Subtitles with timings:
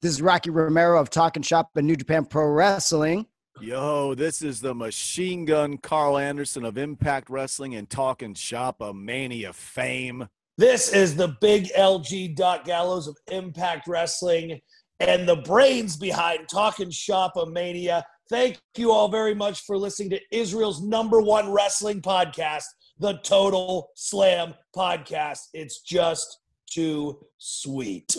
[0.00, 3.26] This is Rocky Romero of Talking Shop and New Japan Pro Wrestling.
[3.60, 8.94] Yo, this is the machine gun Carl Anderson of Impact Wrestling and Talking Shop of
[8.94, 10.28] Mania fame.
[10.56, 14.60] This is the big LG Doc Gallows of Impact Wrestling
[15.00, 18.04] and the brains behind Talking Shop of Mania.
[18.30, 22.66] Thank you all very much for listening to Israel's number one wrestling podcast,
[23.00, 25.40] the Total Slam Podcast.
[25.54, 26.38] It's just
[26.70, 28.16] too sweet.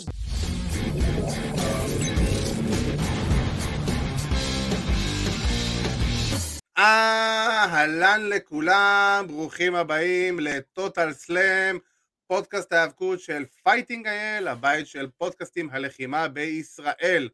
[6.80, 11.78] אהלן לכולם, ברוכים הבאים לטוטל סלאם,
[12.26, 17.28] פודקאסט ההיאבקות של Fighting IL, הבית של פודקאסטי הלחימה בישראל.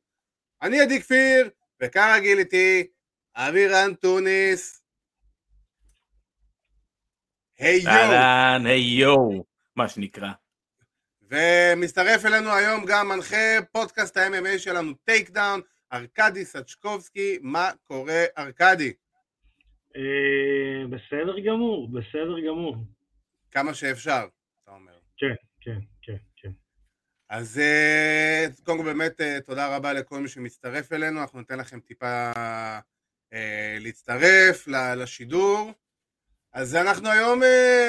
[0.62, 1.50] אני עדי כפיר,
[1.82, 2.86] וכרגיל איתי
[3.36, 4.82] אבירן טוניס.
[7.58, 7.90] היי יו.
[7.90, 9.16] אהלן, היי יו,
[9.76, 10.30] מה שנקרא.
[11.30, 15.60] ומצטרף אלינו היום גם מנחה פודקאסט ה-MMA שלנו, Takedown,
[15.92, 18.92] ארכדי סצ'קובסקי, מה קורה ארכדי?
[19.96, 22.76] אה, בסדר גמור, בסדר גמור.
[23.50, 24.26] כמה שאפשר,
[24.62, 24.98] אתה אומר.
[25.16, 26.50] כן, כן, כן, כן.
[27.28, 31.80] אז אה, קודם כל באמת אה, תודה רבה לכל מי שמצטרף אלינו, אנחנו ניתן לכם
[31.80, 32.32] טיפה
[33.80, 35.70] להצטרף לשידור.
[36.52, 37.40] אז אנחנו היום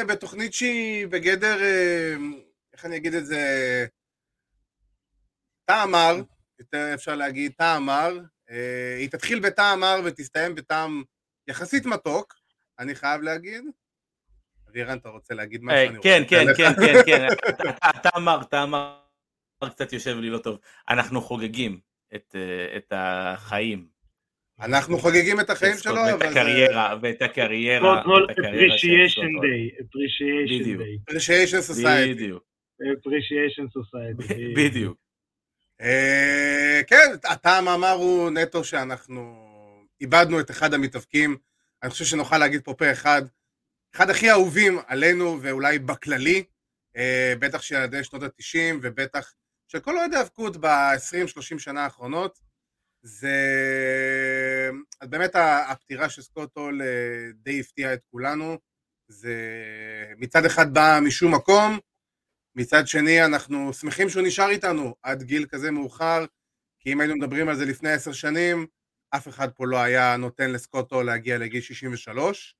[0.07, 1.57] בתוכנית שהיא בגדר,
[2.73, 3.37] איך אני אגיד את זה,
[5.65, 6.15] טעמר,
[6.59, 8.19] יותר אפשר להגיד טעמר,
[8.49, 11.03] אה, היא תתחיל בטעמר ותסתיים בטעם
[11.47, 12.33] יחסית מתוק,
[12.79, 13.63] אני חייב להגיד.
[14.69, 16.01] אבירן, אתה רוצה להגיד משהו?
[16.03, 16.73] כן, כן, כן.
[16.75, 18.99] כן, כן, אתה- אתה אמר, אתה אמר,
[19.69, 20.59] קצת יושב לי לא טוב.
[20.89, 21.79] אנחנו חוגגים
[22.15, 23.87] את, אה, את החיים.
[24.59, 30.81] אנחנו חוגגים את החיים שלו, ואת הקריירה, ואת הקריירה, appreciation day, appreciation בדיוק.
[30.81, 32.09] day, appreciation society.
[32.13, 32.43] בדיוק,
[32.81, 34.33] appreciation society.
[34.57, 34.97] בדיוק.
[35.81, 39.46] אה, כן, הטעם המר הוא נטו שאנחנו
[40.01, 41.37] איבדנו את אחד המתאבקים,
[41.83, 43.21] אני חושב שנוכל להגיד פה פה אחד,
[43.95, 46.43] אחד הכי אהובים עלינו ואולי בכללי,
[46.97, 49.33] אה, בטח של ילדי שנות התשעים ובטח
[49.67, 52.39] של כל אוהדי האבקות ב-20-30 שנה האחרונות,
[53.01, 53.37] זה...
[55.01, 55.31] אז באמת
[55.69, 58.57] הפטירה של סקוט הול אה, די הפתיעה את כולנו,
[59.07, 59.35] זה
[60.17, 61.79] מצד אחד בא משום מקום,
[62.55, 66.25] מצד שני אנחנו שמחים שהוא נשאר איתנו עד גיל כזה מאוחר,
[66.79, 68.67] כי אם היינו מדברים על זה לפני עשר שנים,
[69.09, 72.55] אף אחד פה לא היה נותן לסקוטו להגיע לגיל 63.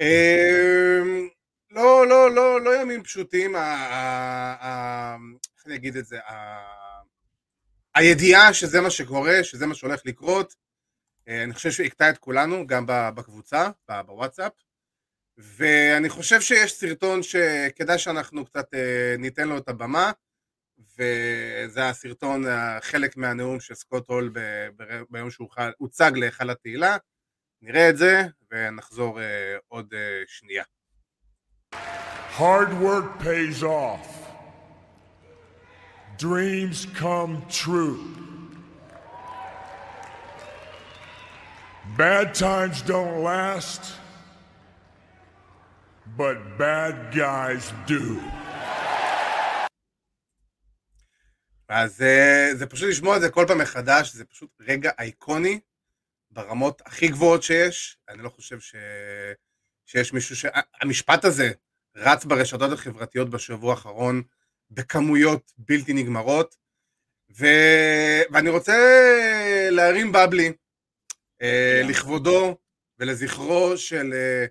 [0.00, 1.28] אמ,
[1.70, 3.62] לא, לא, לא, לא ימים פשוטים, איך
[5.66, 6.18] אני אגיד את זה,
[7.94, 10.54] הידיעה שזה מה שקורה, שזה מה שהולך לקרות,
[11.28, 13.70] אה, אני חושב שהכתה את כולנו, גם בקבוצה,
[14.06, 14.52] בוואטסאפ,
[15.38, 20.12] ואני חושב שיש סרטון שכדאי שאנחנו קצת אה, ניתן לו את הבמה,
[20.78, 24.32] וזה הסרטון, אה, חלק מהנאום של סקוט הול
[25.10, 26.96] ביום שהוא הוצג להיכל התהילה.
[27.62, 30.64] נראה את זה ונחזור אה, עוד אה, שנייה.
[32.38, 34.08] Hard work pays off.
[36.18, 38.00] Dreams come true.
[41.96, 43.82] Bad times don't last,
[46.16, 48.20] but bad guys do.
[51.68, 55.60] אז אה, זה פשוט לשמוע את זה כל פעם מחדש, זה פשוט רגע אייקוני
[56.30, 57.98] ברמות הכי גבוהות שיש.
[58.08, 58.74] אני לא חושב ש...
[59.86, 60.46] שיש מישהו ש...
[60.80, 61.50] המשפט הזה
[61.96, 64.22] רץ ברשתות החברתיות בשבוע האחרון
[64.70, 66.56] בכמויות בלתי נגמרות,
[67.38, 67.46] ו...
[68.30, 68.76] ואני רוצה
[69.70, 70.52] להרים בבלי
[71.42, 72.56] אה, לכבודו
[72.98, 74.46] ולזכרו של אה,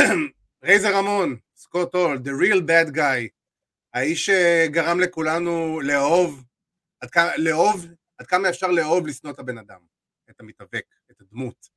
[0.64, 3.41] רייזר רמון, סקוט הול, the real bad guy,
[3.94, 6.44] האיש שגרם לכולנו לאהוב,
[7.00, 7.86] עד כמה, לאהוב,
[8.18, 9.80] עד כמה אפשר לאהוב לשנוא את הבן אדם,
[10.30, 11.68] את המתאבק, את הדמות.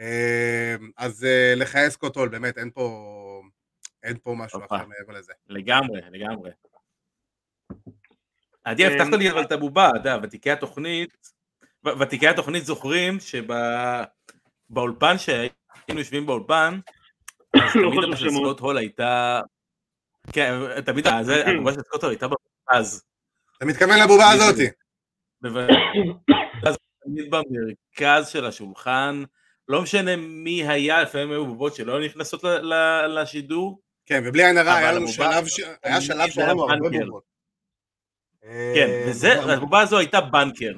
[0.00, 3.42] אה, אז אה, לחיי סקוט הול, באמת, אין פה,
[4.02, 4.76] אין פה משהו הופה.
[4.76, 5.32] אחר מעבר לזה.
[5.48, 6.50] לגמרי, לגמרי.
[8.64, 11.32] עדי, אה, הבטחת לי אבל את הבובה, אתה יודע, ותיקי התוכנית,
[12.00, 13.18] ותיקי התוכנית זוכרים
[14.70, 15.50] שבאולפן שהיינו
[15.88, 16.78] יושבים באולפן,
[17.54, 18.30] אז לא תמיד.
[18.30, 19.40] סקוט הול הייתה,
[20.32, 20.52] כן,
[20.84, 23.02] תמיד, אה, זה- הבובה של סקוט הול הייתה במרכז,
[23.56, 24.68] אתה מתכוון לבובה הזאתי.
[27.04, 29.22] תמיד במרכז של השולחן,
[29.68, 32.44] לא משנה מי היה, לפעמים היו בובות שלא נכנסות
[33.08, 35.44] לשידור, כן, ובלי עין הרע, היה לנו שלב.
[35.82, 36.88] היה שלב שהיה לנו הרבה.
[36.90, 37.22] בובות.
[38.42, 38.48] כן,
[38.88, 40.72] אה, וזה, בובה- הבובה הזו הייתה בנקר.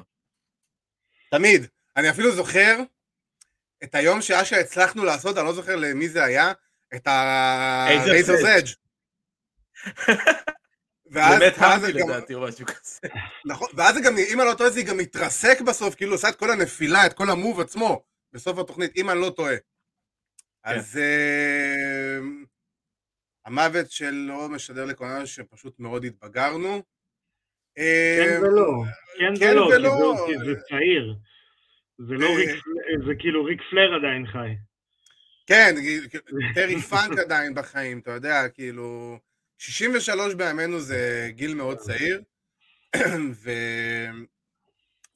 [1.30, 1.66] תמיד.
[1.96, 2.76] אני אפילו זוכר
[3.84, 6.52] את היום שאשכרה הצלחנו לעשות, אני לא זוכר למי זה היה,
[6.94, 8.74] את Razor's ה-Razor's Edge.
[11.10, 13.08] ואז, באמת זה הארדי גם, לדעתי או משהו כזה.
[13.44, 16.50] נכון, ואז גם, אם אני לא טועה, זה גם מתרסק בסוף, כאילו עושה את כל
[16.50, 18.02] הנפילה, את כל המוב עצמו,
[18.32, 19.54] בסוף התוכנית, אם אני לא טועה.
[20.64, 22.18] אז אה,
[23.46, 26.82] המוות שלו משדר לכולנו שפשוט מאוד התבגרנו.
[27.78, 28.84] אה, כן ולא,
[29.18, 31.14] כן כן ולא, זה צעיר.
[31.98, 32.36] זה לא אה.
[32.36, 32.50] ריק,
[33.06, 34.54] זה כאילו ריק פלייר עדיין חי.
[35.46, 35.74] כן,
[36.54, 39.18] טרי פאנק עדיין בחיים, אתה יודע, כאילו,
[39.66, 42.22] 63 בימינו זה גיל מאוד צעיר,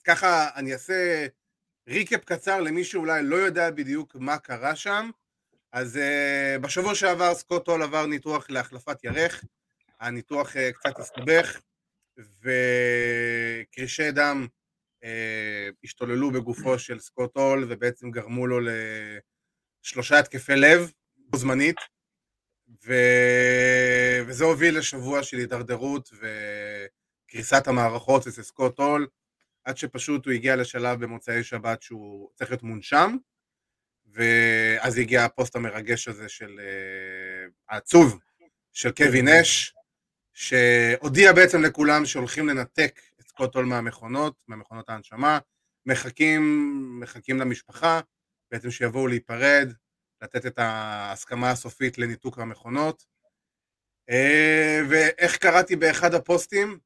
[0.03, 1.27] וככה אני אעשה
[1.89, 5.11] recap קצר למי שאולי לא יודע בדיוק מה קרה שם.
[5.73, 9.45] אז אה, בשבוע שעבר סקוט הול עבר ניתוח להחלפת ירך,
[10.01, 11.61] הניתוח אה, קצת הסתבך,
[12.43, 14.47] וקרישי דם
[15.05, 15.07] uh,
[15.85, 18.59] השתוללו בגופו של סקוט הול ובעצם גרמו לו
[19.85, 21.77] לשלושה התקפי לב בו זמנית,
[22.87, 22.93] ו...
[24.27, 26.11] וזה הוביל לשבוע של הידרדרות
[27.29, 29.07] וקריסת המערכות אצל סקוט הול,
[29.65, 33.17] עד שפשוט הוא הגיע לשלב במוצאי שבת שהוא צריך להיות מונשם,
[34.07, 38.19] ואז הגיע הפוסט המרגש הזה של uh, העצוב
[38.73, 39.75] של קווין אש,
[40.35, 45.39] שהודיע בעצם לכולם שהולכים לנתק את סקוט הול מהמכונות, מהמכונות ההנשמה,
[45.87, 48.01] מחכים, מחכים למשפחה,
[48.51, 49.73] בעצם שיבואו להיפרד,
[50.23, 53.05] לתת את ההסכמה הסופית לניתוק המכונות.
[54.11, 56.79] אה, ואיך קראתי באחד הפוסטים?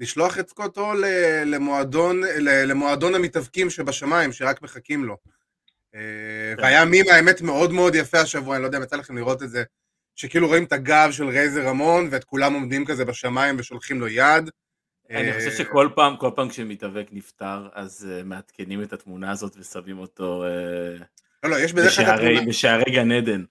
[0.00, 5.16] לשלוח את סקוט הול ל- למועדון, למועדון המתאבקים שבשמיים, שרק מחכים לו.
[5.94, 9.42] אה, והיה מים האמת מאוד מאוד יפה השבוע, אני לא יודע אם יצא לכם לראות
[9.42, 9.64] את זה,
[10.14, 14.50] שכאילו רואים את הגב של רייזר רמון, ואת כולם עומדים כזה בשמיים ושולחים לו יד.
[15.10, 19.98] אני חושב אה, שכל פעם, כל פעם כשמתאבק נפטר, אז מעדכנים את התמונה הזאת ושמים
[19.98, 20.44] אותו
[21.42, 23.44] לא, לא, יש בדרך כלל בשערי- בשערי גן עדן.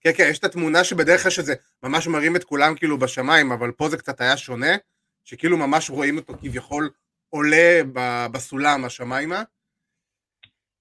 [0.00, 3.70] כן, כן, יש את התמונה שבדרך כלל שזה ממש מרים את כולם כאילו בשמיים, אבל
[3.72, 4.76] פה זה קצת היה שונה,
[5.24, 6.90] שכאילו ממש רואים אותו כביכול
[7.28, 9.42] עולה ב- בסולם השמיימה.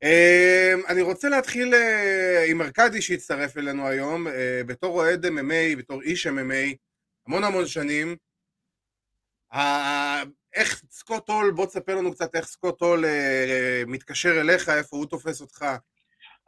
[0.04, 6.02] אה, אני רוצה להתחיל אה, עם ארכדי שהצטרף אלינו היום, אה, בתור אוהד MMA, בתור
[6.02, 6.76] איש MMA,
[7.28, 8.16] המון המון שנים.
[10.54, 15.06] איך סקוט הול, בוא תספר לנו קצת איך סקוט הול אה, מתקשר אליך, איפה הוא
[15.06, 15.66] תופס אותך,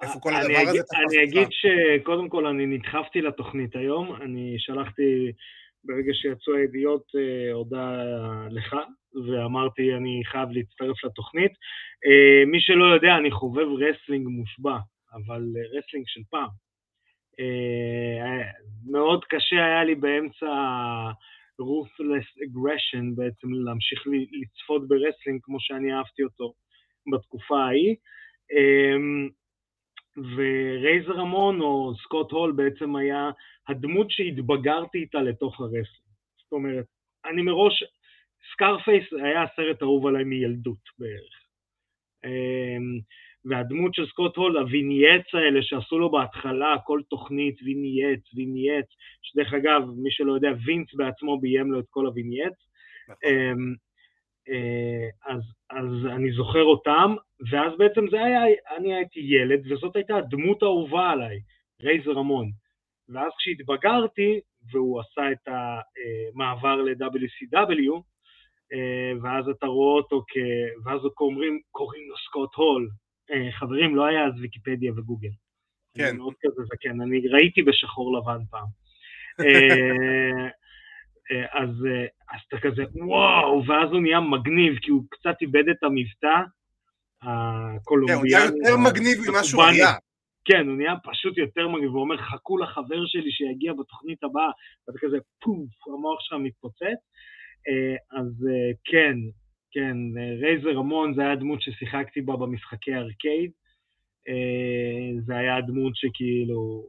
[0.03, 1.31] איפה כל אני הדבר הזה אגיד- תפס אני אותך.
[1.37, 5.31] אגיד שקודם כל אני נדחפתי לתוכנית היום, אני שלחתי
[5.83, 8.03] ברגע שיצאו הידיעות אה, הודעה
[8.49, 8.75] לך,
[9.27, 11.51] ואמרתי אני חייב להצטרף לתוכנית.
[12.05, 14.77] אה, מי שלא יודע, אני חובב wrestling מושבע,
[15.13, 16.49] אבל אה, wrestling של פעם.
[18.91, 20.45] מאוד קשה היה לי באמצע
[21.61, 24.03] ruthless aggression בעצם להמשיך
[24.41, 26.53] לצפות ב wrestling כמו שאני אהבתי אותו
[27.13, 27.95] בתקופה ההיא.
[30.17, 33.31] אמ, ורייזור רמון או סקוט הול בעצם היה
[33.67, 36.11] הדמות שהתבגרתי איתה לתוך ה wrestling.
[36.43, 36.85] זאת אומרת,
[37.25, 37.83] אני מראש,
[38.53, 41.41] Scarface היה הסרט האהוב עליי מילדות בערך.
[42.25, 42.99] אמ,
[43.45, 48.89] והדמות של סקוט הול, ה vignettes האלה שעשו לו בהתחלה, כל תוכנית vignettes, vignettes,
[49.21, 52.67] שדרך אגב, מי שלא יודע, וינס בעצמו ביים לו את כל ה vignettes.
[54.49, 57.15] אה, אז, אז אני זוכר אותם,
[57.51, 58.41] ואז בעצם זה היה,
[58.77, 61.39] אני הייתי ילד, וזאת הייתה הדמות האהובה עליי,
[61.81, 62.51] רייזר רמון.
[63.09, 64.39] ואז כשהתבגרתי,
[64.71, 68.01] והוא עשה את המעבר ל-WCW,
[68.73, 70.37] אה, ואז אתה רואה אותו כ...
[70.85, 72.89] ואז אומרים, קוראים לו סקוט הול.
[73.31, 75.29] אה, חברים, לא היה אז ויקיפדיה וגוגל.
[75.97, 76.03] כן.
[76.03, 78.67] אני מאוד כזה זקן, אני ראיתי בשחור לבן פעם.
[81.31, 85.69] אה, אז, אה, אז אתה כזה, וואו, ואז הוא נהיה מגניב, כי הוא קצת איבד
[85.69, 86.37] את המבטא
[87.21, 88.21] כן, הוא הקולומביאני.
[88.23, 89.63] נהיה יותר מגניב ממה שהוא.
[89.63, 89.91] היה.
[90.45, 94.51] כן, הוא נהיה פשוט יותר מגניב, הוא אומר, חכו לחבר שלי שיגיע בתוכנית הבאה,
[94.87, 97.01] ואתה כזה, פוף, המוח שלך מתפוצץ.
[97.67, 98.47] אה, אז
[98.85, 99.17] כן,
[99.71, 99.97] כן,
[100.41, 103.51] רייזר רמון זה היה הדמות ששיחקתי בה במשחקי ארקייד.
[105.25, 106.87] זה היה הדמות שכאילו...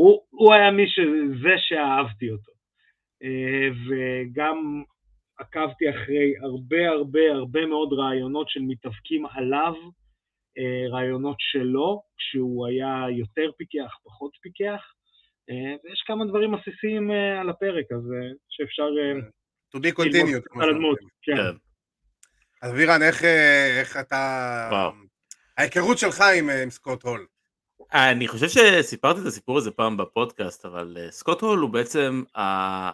[0.00, 0.98] הוא, הוא היה מי ש...
[1.42, 2.52] זה שאהבתי אותו.
[3.22, 4.82] אה, וגם
[5.38, 9.74] עקבתי אחרי הרבה הרבה הרבה מאוד רעיונות של מתאבקים עליו,
[10.58, 14.82] אה, רעיונות שלו, כשהוא היה יותר פיקח, פחות פיקח,
[15.50, 18.04] אה, ויש כמה דברים עסיסיים על הפרק, אז
[18.48, 18.88] שאפשר
[19.76, 20.62] to be continued.
[20.62, 20.98] על הדמות.
[21.22, 21.36] כן.
[21.36, 21.56] כן.
[22.62, 23.24] אז וירן, איך,
[23.80, 24.68] איך אתה...
[24.70, 24.92] וואו.
[25.58, 27.26] ההיכרות שלך עם, עם סקוט הול.
[27.92, 32.90] אני חושב שסיפרתי את הסיפור הזה פעם בפודקאסט, אבל אה, סקוט הול הוא בעצם, ה-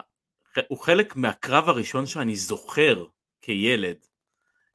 [0.67, 3.05] הוא חלק מהקרב הראשון שאני זוכר
[3.41, 3.97] כילד.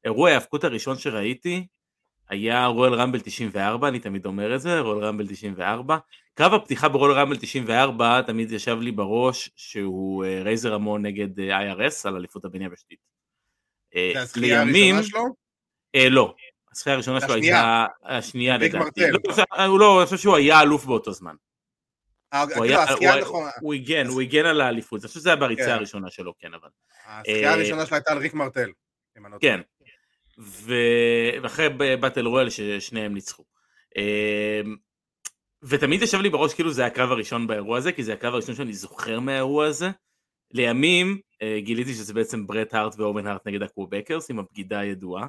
[0.04, 1.66] אירוע ההאבקות הראשון שראיתי
[2.28, 5.96] היה רואל רמבל 94, אני תמיד אומר את זה, רואל רמבל 94.
[6.34, 11.72] קרב הפתיחה ברואל רמבל 94 תמיד ישב לי בראש שהוא אה, רייזר המון נגד אה,
[11.72, 12.98] IRS על אליפות הבין יבשתית.
[13.96, 15.24] אה, זה הזכייה הראשונה שלו?
[15.94, 16.34] אה, לא,
[16.72, 17.34] הזכייה הראשונה שלו.
[17.34, 19.00] הייתה השנייה לדעתי.
[19.10, 19.18] לא,
[19.52, 21.34] אה, הוא לא, אני חושב שהוא היה אלוף באותו זמן.
[22.32, 23.14] אה, הוא היה- הזכייה
[23.60, 25.70] הוא- הגן, הוא הגן על האליפות, אני חושב שזה היה בריצה כן.
[25.70, 26.68] הראשונה שלו, כן, אבל.
[27.06, 28.70] הזכייה אה, הראשונה שלו הייתה על ריק מרטל.
[29.16, 29.60] לא כן.
[30.38, 31.68] ואחרי
[32.00, 33.44] battle royal ששניהם ניצחו.
[33.96, 34.76] אמ,
[35.62, 38.72] ותמיד ישב לי בראש כאילו זה הקרב הראשון באירוע הזה, כי זה הקרב הראשון שאני
[38.72, 39.90] זוכר מהאירוע הזה.
[40.54, 41.20] לימים
[41.58, 45.26] גיליתי שזה בעצם ברט הארט ואוון הארט נגד ה Quebecers עם הבגידה הידועה.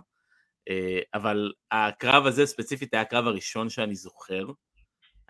[0.70, 4.46] אה, אבל הקרב הזה ספציפית היה הקרב הראשון שאני זוכר.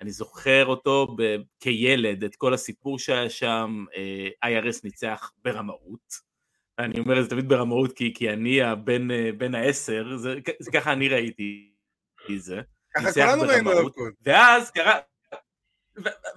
[0.02, 6.34] אני זוכר אותו ב- כילד, את כל הסיפור שהיה שם, אה, IRS ניצח ברמאות.
[6.80, 10.72] אני אומר את זה תמיד ברמאות כי, כי אני הבן אה, בן העשר, זה, זה
[10.72, 11.74] ככה אני ראיתי
[12.36, 12.62] את זה.
[12.96, 13.80] ככה ניצח כולנו ראינו.
[13.80, 14.13] אבקוד.
[14.22, 15.00] ואז קרה,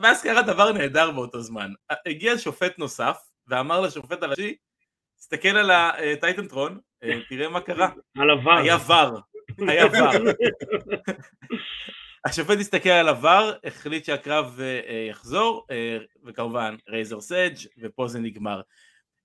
[0.00, 1.72] ואז קרה דבר נהדר באותו זמן.
[2.06, 4.56] הגיע שופט נוסף ואמר לשופט הראשי,
[5.18, 6.80] תסתכל על הטייטנטרון,
[7.28, 7.88] תראה מה קרה.
[8.16, 8.56] על עבר.
[8.56, 9.20] היה ור,
[9.68, 10.32] היה VAR.
[12.26, 18.18] השופט הסתכל על עבר, החליט שהקרב אה, אה, יחזור, אה, וכמובן Razor's Edge ופה זה
[18.18, 18.60] נגמר.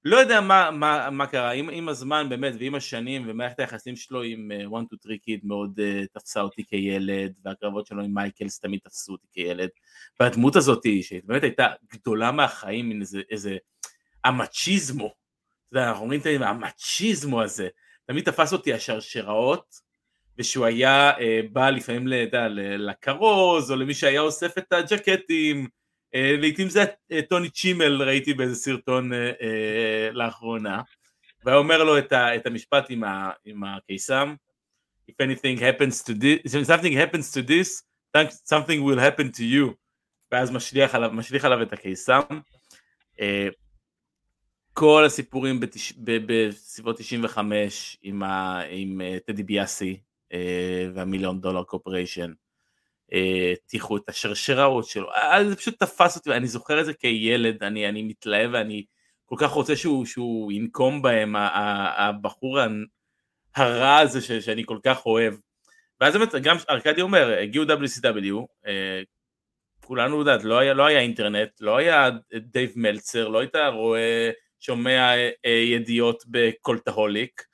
[0.05, 4.21] לא יודע מה, מה, מה קרה, עם, עם הזמן באמת ועם השנים ומערכת היחסים שלו
[4.23, 8.59] עם אה, 1, 2, 3 Kid מאוד אה, תפסה אותי כילד והקרבות שלו עם מייקלס
[8.59, 9.69] תמיד תפסו אותי כילד
[10.19, 13.57] והדמות הזאת שבאמת הייתה גדולה מהחיים, מין איזה, איזה
[14.25, 15.13] המצ'יזמו,
[15.71, 17.67] אתה יודע, אנחנו אומרים תמיד המצ'יזמו הזה,
[18.07, 19.75] תמיד תפס אותי השרשראות
[20.37, 24.73] ושהוא היה uh, בא לפעמים ל- אתה יודע, ל- לכרוז או למי שהיה אוסף את
[24.73, 25.67] הג'קטים.
[26.15, 30.81] אה, לעיתים זה אה, טוני צ'ימל ראיתי באיזה סרטון אה, אה, לאחרונה.
[31.45, 33.03] והיה אומר לו את, ה, את המשפט עם,
[33.45, 34.35] עם הקיסם
[35.11, 37.83] If anything happens to this, if something happens to this,
[38.45, 39.73] something will happen to you.
[40.31, 42.21] ואז משליך עליו, משליך עליו את הקיסם.
[43.21, 43.47] אה,
[44.73, 45.93] כל הסיפורים בתש...
[45.97, 48.23] בסביבות 95 עם,
[49.01, 49.99] אה, טדי ביאסי
[50.33, 52.31] אה, והמיליון דולר קופריישן
[53.11, 57.89] הטיחו את השרשראות שלו, אז זה פשוט תפס אותי, אני זוכר את זה כילד, אני,
[57.89, 58.85] אני מתלהב ואני
[59.25, 62.59] כל כך רוצה שהוא, שהוא ינקום בהם, הבחור
[63.55, 65.33] הרע הזה ש, שאני כל כך אוהב.
[66.01, 69.01] ואז באמת, גם ארכדי אומר, הגיעו WCW, אה,
[69.85, 75.15] כולנו יודעת, לא היה, לא היה אינטרנט, לא היה דייב מלצר, לא היית רואה, שומע
[75.45, 77.51] אה, ידיעות ב Cultaholic,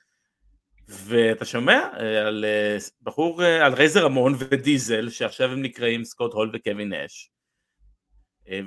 [0.88, 6.50] ואתה שומע אה, על אה, בחור, על רייזור רמון ודיזל, שעכשיו הם נקראים סקוט הול
[6.54, 7.06] וקווין נאש,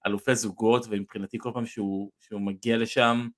[0.07, 3.29] אלופי זוגות, ומבחינתי כל פעם שהוא, שהוא מגיע לשם,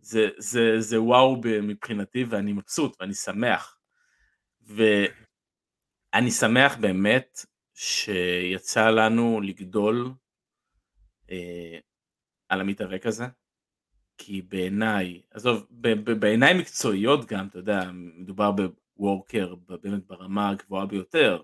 [0.00, 3.78] זה, זה, זה וואו מבחינתי, ואני מבסוט, ואני שמח.
[4.62, 7.38] ואני שמח באמת
[7.74, 10.12] שיצא לנו לגדול
[11.30, 11.78] אה,
[12.48, 13.24] על המתאבק הזה,
[14.18, 15.66] כי בעיניי, עזוב,
[16.20, 18.50] בעיניי מקצועיות גם, אתה יודע, מדובר
[18.96, 21.42] ב worker באמת ברמה הגבוהה ביותר.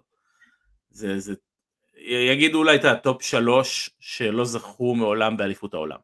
[0.90, 1.34] זה, זה,
[2.06, 5.98] יגידו אולי את ה top שלוש שלא זכו מעולם באליפות העולם.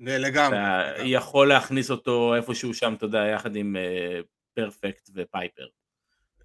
[0.00, 0.58] לגמרי.
[0.58, 1.08] אתה לגמרי.
[1.08, 4.20] יכול להכניס אותו איפשהו שם, אתה יודע, יחד עם אה,
[4.54, 5.66] פרפקט ופייפר.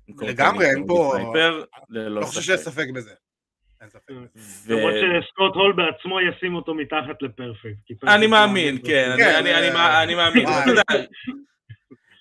[0.07, 3.13] במקום לגמרי, אין פה- ופייפר, ללא לא חושב שיש ספק בזה.
[4.69, 7.77] למרות שסקוט הול בעצמו ישים אותו מתחת לפרפקט.
[7.85, 9.11] כי פרפקט אני מאמין, כן.
[9.11, 10.45] אני- כן, אני- אני מא- אני מאמין.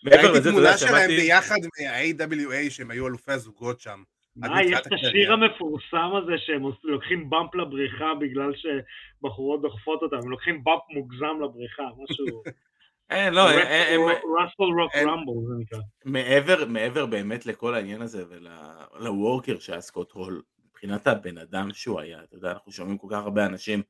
[0.06, 1.10] ראיתי תמונה שלהם.
[1.10, 4.02] ביחד מה-AWA שהם היו אלופי הזוגות שם.
[4.38, 5.32] מה, יש את השיר.
[5.32, 11.82] המפורסם הזה שהם לוקחים באמפ לבריכה בגלל שבחורות דוחפות אותם, הם לוקחים באמפ מוגזם לבריכה,
[12.02, 12.42] משהו...
[13.10, 14.00] אין, לא, הם- הם-
[14.40, 15.78] ראסל רוק רמבל זה נקרא.
[16.04, 22.18] מעבר, מעבר באמת לכל העניין הזה ולוורקר שהיה סקוט הול, מבחינת הבן אדם שהוא היה,
[22.22, 23.82] אתה יודע, אנחנו שומעים כל כך הרבה אנשים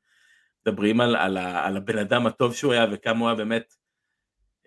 [0.67, 3.67] מדברים על, על, ה- על הבן אדם הטוב שהוא היה וכמה הוא היה באמת אה,
[3.67, 3.87] אה,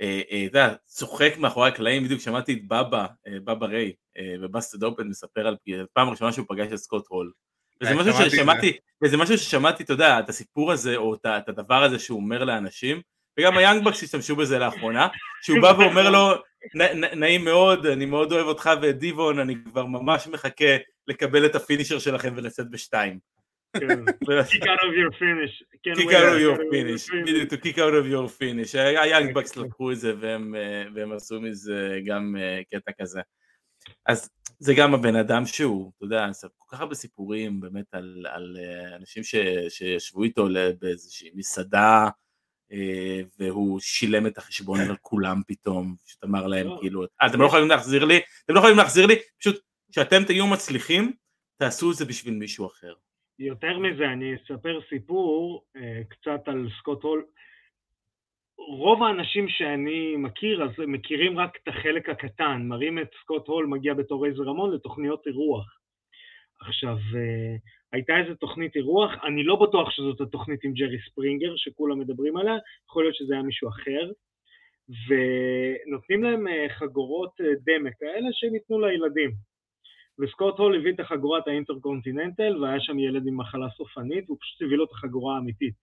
[0.03, 5.08] אתה יודע, צוחק מאחורי הקלעים, בדיוק שמעתי את בבא, אה, בבא ריי, אה, בבאסטד אופן
[5.08, 5.55] מספר על
[5.93, 7.31] פעם ראשונה שהוא פגש את סקוט הול.
[7.81, 8.31] וזה אה, משהו.
[8.31, 12.43] ששמעתי, וזה משהו ששמעתי, אתה יודע, את הסיפור הזה, או את הדבר הזה שהוא אומר
[12.43, 13.01] לאנשים,
[13.39, 15.08] וגם היאנגבקס השתמשו בזה לאחרונה,
[15.41, 16.34] שהוא בא ואומר לו,
[16.75, 20.77] "נ- נ- נעים מאוד, אני מאוד אוהב אותך ואת דיבון, אני כבר ממש מחכה
[21.08, 23.20] לקבל את הפינישר שלכם ולצאת בשתיים.
[23.80, 24.06] כן.
[24.51, 25.63] kick out of your finish.
[25.84, 27.22] כן, kick out of your finish.
[27.24, 31.12] בדיוק, to kick out of your finish, היאנג בקס לקחו את זה והם, אה, והם
[31.12, 33.22] עשו מזה גם אה, קטע כזה.
[34.06, 38.58] אז זה גם הבן אדם שהוא, אתה יודע, כל כך הרבה סיפורים באמת על, על
[38.60, 39.36] אה, אנשים ש,
[39.70, 40.48] שישבו איתו
[40.80, 42.10] באיזושהי מסעדה
[43.40, 46.78] והוא שילם את החשבון על כולם פתאום, פשוט אמר להם לא.
[46.82, 49.60] כאילו, "אה, אתם לא יכולים להחזיר לי, אתם לא יכולים להחזיר לי, פשוט
[49.92, 51.13] כשאתם תהיו מצליחים,
[51.58, 52.94] תעשו את זה בשביל מישהו אחר.
[53.39, 57.25] יותר מזה, אני אספר סיפור אה, קצת על סקוט הול.
[58.57, 63.93] רוב האנשים שאני מכיר, אז מכירים רק את החלק הקטן, מראים את סקוט הול מגיע
[63.93, 65.79] בתור איזה רמון לתוכניות אירוח.
[66.61, 67.55] עכשיו, אה,
[67.93, 72.55] הייתה איזה תוכנית אירוח, אני לא בטוח שזאת התוכנית עם ג'רי ספרינגר, שכולם מדברים עליה,
[72.89, 74.11] יכול להיות שזה היה מישהו אחר,
[75.07, 79.50] ונותנים להם אה, חגורות דמה כאלה שניתנו לילדים.
[80.22, 84.78] וסקוט הול הביא את החגורת האינטרקונטיננטל, והיה שם ילד עם מחלה סופנית, והוא פשוט הביא
[84.78, 85.74] לו את החגורה האמיתית.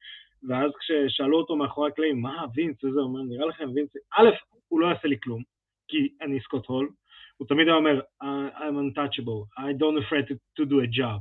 [0.49, 4.29] ואז כששאלו אותו מאחורי הקלעים, מה וינס, וזה, הוא אומר, נראה לכם וינס, א',
[4.69, 5.43] הוא לא יעשה לי כלום,
[5.89, 6.89] כי אני סקוט הול,
[7.37, 8.27] הוא תמיד היה אומר, "I-
[8.57, 10.29] I'm untouchable, I don't afraid
[10.61, 11.21] to, do a job.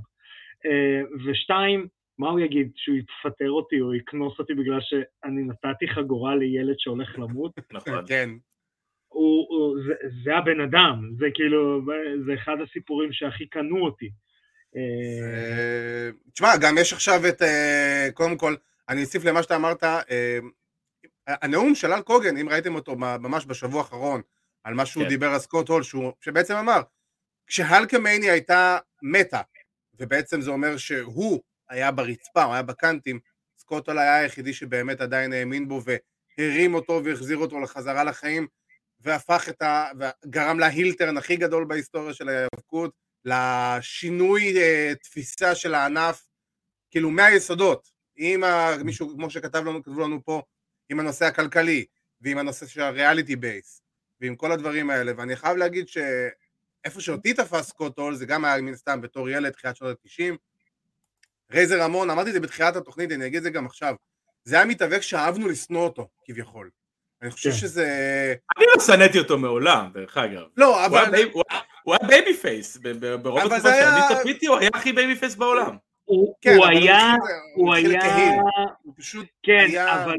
[0.66, 1.88] Uh, ושתיים,
[2.20, 7.20] מה הוא יגיד, שהוא יפטר אותי או יקנוס אותי בגלל שאני נתתי חגורה לילד שהולך
[7.20, 7.52] למות?
[7.74, 8.08] נכון.
[8.08, 8.30] כן.
[9.08, 11.82] הוא, הוא, זה, זה הבן אדם, זה כאילו,
[12.26, 14.10] זה אחד הסיפורים שהכי קנו אותי.
[14.76, 18.56] אה, תשמע, גם יש עכשיו את, אה, קודם כל,
[18.90, 20.40] אני אוסיף למה שאתה אמרת, אה,
[21.28, 24.22] הנאום של אל קוגן, אם ראיתם אותו ממש בשבוע האחרון,
[24.64, 25.10] על מה שהוא כן.
[25.10, 26.82] דיבר על סקוט הול, שהוא, שבעצם אמר,
[27.48, 29.42] כשהלקמניה הייתה מתה,
[30.00, 33.20] ובעצם זה אומר שהוא היה ברצפה, הוא היה בקאנטים,
[33.58, 35.82] סקוט הול היה היחידי שבאמת עדיין האמין בו,
[36.38, 38.48] והרים אותו והחזיר אותו לחזרה לחיים,
[39.00, 39.86] והפך את ה...
[40.00, 42.92] וגרם ל heel turn הכי גדול בהיסטוריה של ההיאבקות,
[43.26, 46.28] לשינוי אה, תפיסה של הענף,
[46.92, 48.70] כאילו מהיסודות, עם ה...
[48.84, 50.42] מישהו, כמו שכתב לנו, כתבו לנו פה,
[50.90, 51.86] עם הנושא הכלכלי,
[52.22, 53.82] ועם הנושא של ה reality based,
[54.22, 58.62] ועם כל הדברים האלה, ואני חייב להגיד שאיפה שאותי תפס סקוט הול, זה גם היה
[58.62, 60.36] מן סתם בתור ילד, תחילת שנות ה-90,
[61.52, 63.96] רייזור רמון, אמרתי את זה בתחילת התוכנית, אני אגיד את זה גם עכשיו,
[64.44, 66.70] זה היה מתאבק שאהבנו לשנוא אותו, כביכול.
[67.22, 67.56] אני חושב כן.
[67.56, 67.86] שזה...
[68.58, 70.42] אני לא שנאתי אותו מעולם, דרך אגב.
[70.58, 71.04] לא, אבל...
[71.34, 71.44] הוא
[71.94, 72.78] היה- babyface,
[73.22, 75.78] ברוב התקופה שאני צפיתי הוא היה הכי babyface בעולם.
[76.06, 77.16] הוא, כן, היה,
[77.56, 78.00] הוא היה.
[78.84, 80.16] הוא פשוט כן, היה- אבל,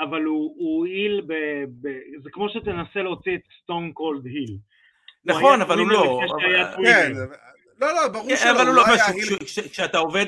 [0.00, 1.32] אבל הוא, הוא heel ב,
[1.80, 1.88] ב...
[2.22, 4.56] זה כמו שתנסה להוציא את סטון קולד heel.
[5.24, 6.20] נכון, אבל הוא לא.
[6.84, 7.12] כן,
[7.80, 8.82] לא, לא, ברור כן, שלא, אבל הוא לא,
[9.30, 9.38] לא
[9.72, 10.26] כשאתה עובד,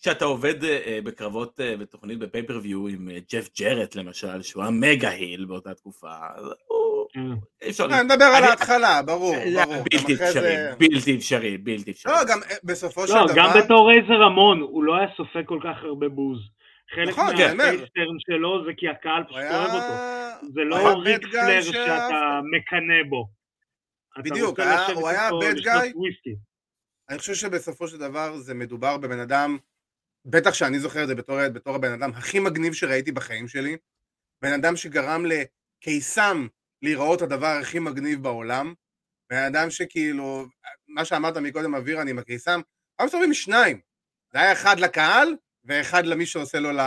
[0.00, 4.62] כשאתה עובד אה, אה, בקרבות אה, בתוכנית ב pay-per-view עם אה, ג'ף ג'רט למשל, שהוא
[4.62, 7.06] היה mega heel באותה תקופה, אז הוא...
[7.12, 7.20] כן.
[7.62, 7.84] אי אפשר...
[7.84, 9.76] אני מדבר על ההתחלה, ברור, היה ברור.
[9.76, 12.12] גם בלתי אפשרי, בלתי אפשרי, בלתי אפשרי.
[12.12, 13.34] לא, גם אה, בסופו של לא, דבר...
[13.36, 16.38] גם בתור רייזור רמון, הוא לא היה סופג כל כך הרבה בוז.
[16.94, 17.26] חלק נכון.
[17.26, 19.94] מה face turn שלו זה כי הקהל פשוט אוהב אותו.
[20.54, 21.60] זה לא ריק פלר.
[21.62, 23.28] שאתה מקנא בו.
[24.18, 24.60] בדיוק,
[24.94, 25.96] הוא היה guy.
[25.96, 26.34] וויסקי.
[27.08, 29.58] אני חושב שבסופו של דבר זה מדובר בבן אדם,
[30.28, 33.76] בטח שאני זוכר את זה בתור, בתור הבן אדם הכי מגניב שראיתי בחיים שלי,
[34.42, 36.46] בן אדם שגרם לקיסם
[36.82, 38.74] להיראות הדבר הכי מגניב בעולם,
[39.30, 40.46] בן אדם שכאילו,
[40.88, 42.60] מה שאמרת מקודם אבירן עם הקיסם,
[42.98, 43.80] היו מסתובבים שניים,
[44.32, 46.80] זה היה אחד לקהל ואחד למי שעושה לו ל...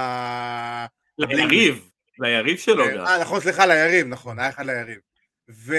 [1.18, 3.06] ליריב, ליריב שלו גם.
[3.06, 5.00] אה, נכון, סליחה, ליריב, נכון, היה אחד ליריב.
[5.50, 5.76] ו...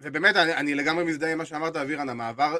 [0.00, 2.56] ובאמת, אני, אני לגמרי מזדהה עם מה שאמרת, אבירן, המעבר,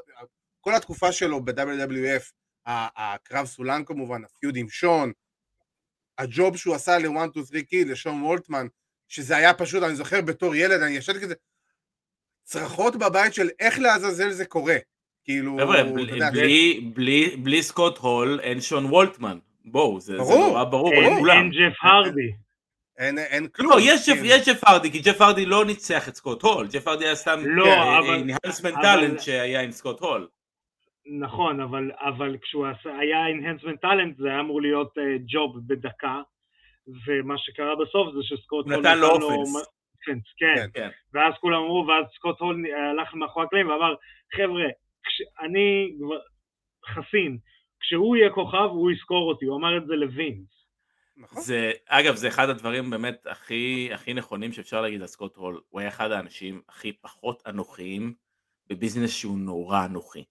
[0.60, 2.32] כל התקופה שלו ב-WWF,
[2.66, 5.12] הקרב סולן כמובן, הפיוד עם שון,
[6.18, 8.66] הג'וב שהוא עשה ל-1, 2, 3 קיד, לשון וולטמן,
[9.08, 11.34] שזה היה פשוט, אני זוכר בתור ילד, אני ישבתי כזה,
[12.44, 14.76] צרחות בבית של איך לעזאזל זה קורה.
[15.24, 19.38] כאילו, חבר'ה, אתה בלי- יודע, בלי- בלי- בלי סקוט הול אין שון וולטמן.
[19.64, 21.36] בואו, זה זה ברור, נורא ברור אין- לכולם.
[21.36, 22.32] אין ג'ף הרדי.
[22.98, 23.72] אין, אין כלום.
[23.72, 24.26] לא, יש ג'ף- כאילו.
[24.26, 27.40] יש ג'ף הרדי, כי ג'ף הרדי לא ניצח את סקוט הול, ג'ף הרדי היה סתם
[27.44, 30.28] לא, אבל- enhancement אבל- talent שהיה עם סקוט הול.
[31.06, 36.22] נכון, אבל, אבל כשהוא עשה, היה enhancement talent זה היה אמור להיות אה, job בדקה,
[37.06, 39.28] ומה שקרה בסוף זה שסקוט הול נתן לו offense.
[39.28, 40.54] offense, כן.
[40.56, 40.68] כן.
[40.74, 40.88] כן.
[41.12, 43.94] ואז כולם אמרו, ואז סקוט הול הלך מאחורי הקלעים ואמר,
[44.36, 44.64] חבר'ה,
[45.02, 46.18] כש- אני כבר
[46.86, 47.38] חסין,
[47.80, 50.48] כשהוא יהיה כוכב הוא יזכור אותי, הוא אמר את זה לווינס.
[51.16, 51.42] נכון.
[51.42, 55.60] זה, אגב, זה אחד הדברים באמת הכי, הכי נכונים שאפשר להגיד על סקוט הול.
[55.68, 58.14] הוא היה אחד האנשים הכי פחות אנוכיים
[58.68, 60.24] בביזנס שהוא נורא אנוכי.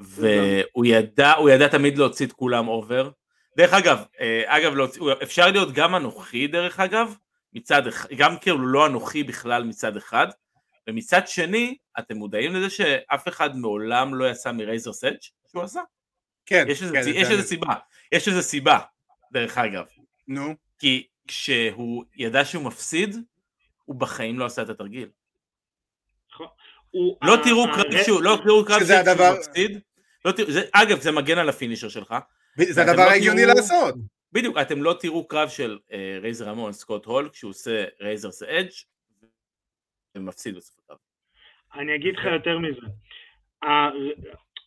[0.00, 3.10] והוא ידע, הוא ידע תמיד להוציא את כולם over.
[3.56, 7.14] דרך אגב, אה, אגב, להוציא, אפשר להיות גם אנוכי דרך אגב,
[7.52, 10.26] מצד אחד, גם כאילו לא אנוכי בכלל מצד אחד,
[10.88, 15.16] ומצד שני, אתם מודעים לזה שאף אחד מעולם לא יצא מרייזר סדג'
[15.50, 15.80] שהוא עשה?
[16.46, 17.74] כן, יש איזה, כן, יש זה- איזה סיבה,
[18.12, 18.78] יש איזה סיבה,
[19.32, 19.84] דרך אגב.
[20.28, 23.16] נו, כי כשהוא ידע שהוא מפסיד,
[23.84, 25.08] הוא בחיים לא עשה את התרגיל.
[26.90, 29.80] הוא- לא ה- תראו ה- קרב שהוא, לא תראו קרב שזה שהוא הדבר- מפסיד.
[30.24, 32.14] לא תראו, זה, אגב, זה מגן על הפינישר שלך.
[32.56, 33.94] זה הדבר לא ההגיוני תראו- לעשות.
[34.32, 38.70] בדיוק, אתם לא תראו קרב של אה, רייזור רמון, סקוט הול, כשהוא עושה Razor's Edge
[40.14, 40.98] ומפסיד בסוף הקרב.
[41.74, 42.86] אני אגיד לך יותר מזה.
[43.62, 43.90] ה-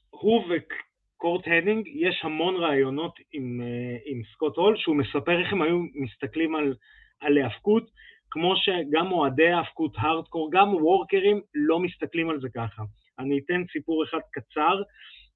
[0.09, 5.61] הוא וקורט הנינג, יש המון ראיונות עם, אה, עם סקוט הול, שהוא מספר איך הם
[5.61, 6.75] היו מסתכלים על,
[7.19, 7.91] על היאבקות,
[8.31, 12.83] כמו שגם אוהדי האבקות הארדקור, גם workerים, לא מסתכלים על זה ככה.
[13.19, 14.81] אני אתן סיפור אחד קצר.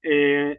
[0.06, 0.52] אה,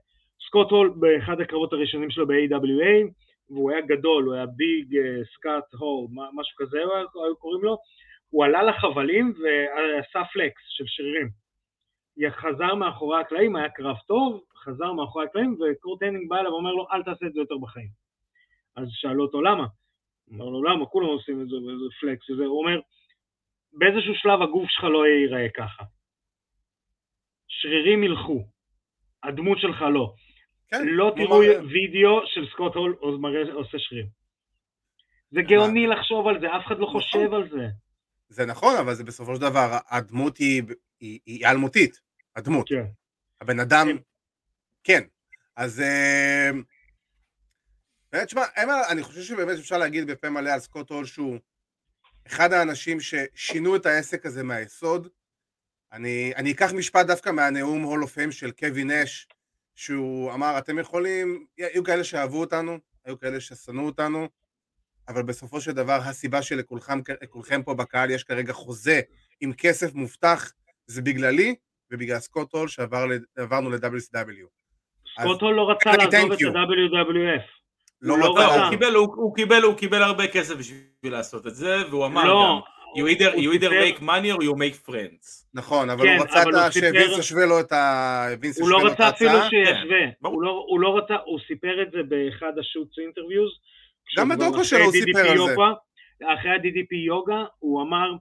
[0.48, 3.12] סקוט הול באחד הקרבות הראשונים שלו ב-AWA,
[3.50, 4.96] והוא היה גדול, הוא היה ביג
[5.34, 6.78] סקוט הול, משהו כזה
[7.26, 7.78] היו קוראים לו,
[8.30, 11.30] הוא עלה לחבלים ועשה flex של שרירים.
[12.30, 16.88] חזר מאחורי הקלעים, היה קרב טוב, חזר מאחורי הקלעים, וקורט הנינג בא אליו ואומר לו,
[16.92, 17.90] אל תעשה את זה יותר בחיים.
[18.76, 19.66] אז שאלו אותו למה?
[20.32, 20.86] אומר לו, למה?
[20.86, 22.46] כולם עושים את זה, וזה flex וזה.
[22.46, 22.80] הוא אומר,
[23.74, 25.84] באיזשהו שלב הגוף שלך לא ייראה ככה.
[27.48, 28.44] שרירים ילכו,
[29.24, 30.14] הדמות שלך לא.
[30.68, 31.60] כן, לא תראו מראה.
[31.60, 34.06] וידאו של סקוט הול מראה- עושה שריר.
[35.32, 37.02] זה גאוני לחשוב על זה, אף אחד לא נכון.
[37.02, 37.68] חושב על זה.
[38.30, 40.64] זה נכון, אבל זה בסופו של דבר, הדמות היא,
[41.00, 42.00] היא, היא אלמותית,
[42.36, 42.70] הדמות.
[42.70, 42.84] כן.
[43.42, 43.98] הבן אדם, כן.
[44.84, 45.08] כן.
[45.56, 46.50] אז אה,
[48.12, 48.42] באמת, תשמע,
[48.92, 51.38] אני חושב שבאמת אפשר להגיד בפה מלא על סקוט הול שהוא
[52.28, 55.08] אחד האנשים ששינו את העסק הזה מהיסוד.
[55.94, 59.28] אני, אני אקח משפט דווקא מהנאום הול אוף פיים של קווין אש,
[59.76, 64.28] שהוא אמר, אתם יכולים, היו כאלה שאהבו אותנו, היו כאלה ששנאו אותנו,
[65.08, 69.02] אבל בסופו של דבר הסיבה שלכולכם לכולכם פה בקהל יש כרגע חוזה
[69.42, 70.52] עם כסף מובטח
[70.88, 71.56] זה בגללי
[71.92, 74.48] ובגלל סקוט הול שעברנו ל-WCW.
[75.22, 76.40] סקוט הול לא רצה thank לעזוב את.
[76.42, 77.60] ה-WWF.
[78.02, 78.64] לא הוא לא רצה לא, רצה.
[78.64, 82.24] הוא קיבל, הוא, הוא קיבל, הוא קיבל הרבה כסף בשביל לעשות את זה, והוא אמר
[82.24, 85.46] לא, גם, you either, you either make money or you make friends.
[85.54, 88.28] נכון, אבל כן, הוא רצה שווינס ישווה לו את ה...
[88.42, 89.32] וינס הוא לא רצה אפילו.
[89.50, 90.04] שישווה.
[90.22, 90.36] ברור.
[90.36, 93.52] הוא לא- הוא לא רצה, הוא סיפר את זה באחד ה shoot interviews.
[94.18, 95.56] גם בדוקו שלו הוא סיפר על זה.
[96.34, 98.14] אחרי ה-DDP יוגה, הוא אמר,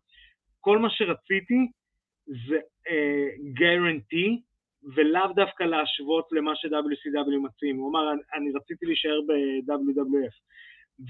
[0.60, 1.60] כל מה שרציתי
[2.26, 2.56] זה
[2.88, 4.40] uh, guarantee,
[4.94, 7.76] ולאו דווקא להשוות למה ש-WCW מציעים.
[7.76, 10.34] הוא אמר, אני, רציתי להישאר ב-WWF.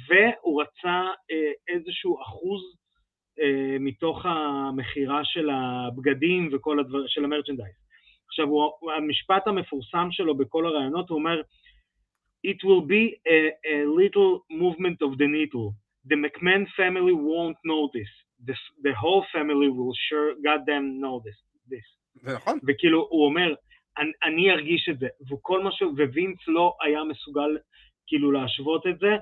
[0.09, 2.63] והוא רצה uh, איזשהו אחוז
[3.81, 7.75] מתוך המכירה של הבגדים וכל הדבר, של המרצ'נדייז.
[8.29, 11.43] עכשיו, הוא, המשפט המפורסם שלו בכל הרעיונות, הוא אומר,
[12.47, 15.75] It will be a, a little movement of the needle.
[16.11, 18.11] The McMahon family won't know this.
[18.47, 18.55] The,
[18.87, 21.39] the whole family will sure goddamn know this.
[21.69, 21.87] this.
[22.23, 23.55] זה נכון, וכאילו, הוא אומר,
[23.99, 25.83] אני, אני ארגיש את זה, וכל מה ש...
[25.83, 27.57] ווינס לא היה מסוגל
[28.09, 29.13] כאילו להשוות את זה,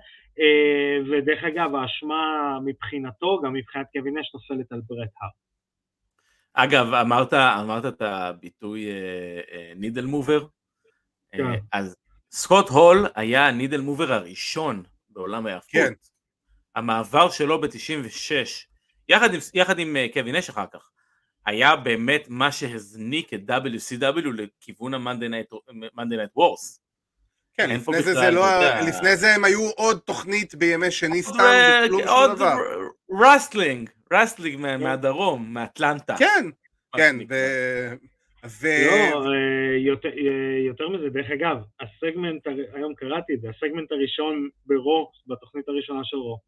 [0.40, 5.34] אה, ודרך אגב, האשמה מבחינתו, גם מבחינת קווין אש, נופלת על ברט הארט.
[6.54, 8.86] אגב, אמרת, אמרת את הביטוי
[9.76, 10.46] נידל מובר,
[11.32, 11.42] כן.
[11.72, 11.96] אז
[12.30, 15.70] סקוט הול היה הנידל מובר הראשון בעולם ההיאבקות.
[15.72, 15.92] כן.
[16.76, 18.32] המעבר שלו ב-96,
[19.08, 20.90] יחד עם, יחד עם אה, קווין נאש אחר כך,
[21.46, 25.56] היה באמת מה שהזניק את WCW לכיוון ה-Monday Night,
[25.96, 26.85] Monday Night Wars.
[27.56, 28.88] כן, אין פה לפני זה בכלל, זה לא, אתה יודע.
[28.88, 31.34] לפני זה הם היו עוד תוכנית בימי שני סתם,
[31.84, 32.56] וכלום שום עוד דבר.
[33.20, 36.14] wrestling, wrestling מה- מהדרום, מאטלנטה.
[36.18, 36.46] כן,
[36.96, 37.16] כן.
[37.28, 37.34] ו...
[38.60, 38.66] ו...
[39.12, 42.42] לא, אה, יותר, אה, יותר מזה, דרך אגב, הסגמנט,
[42.74, 46.38] היום קראתי את זה, הסגמנט הראשון ברו, בתוכנית הראשונה של רו.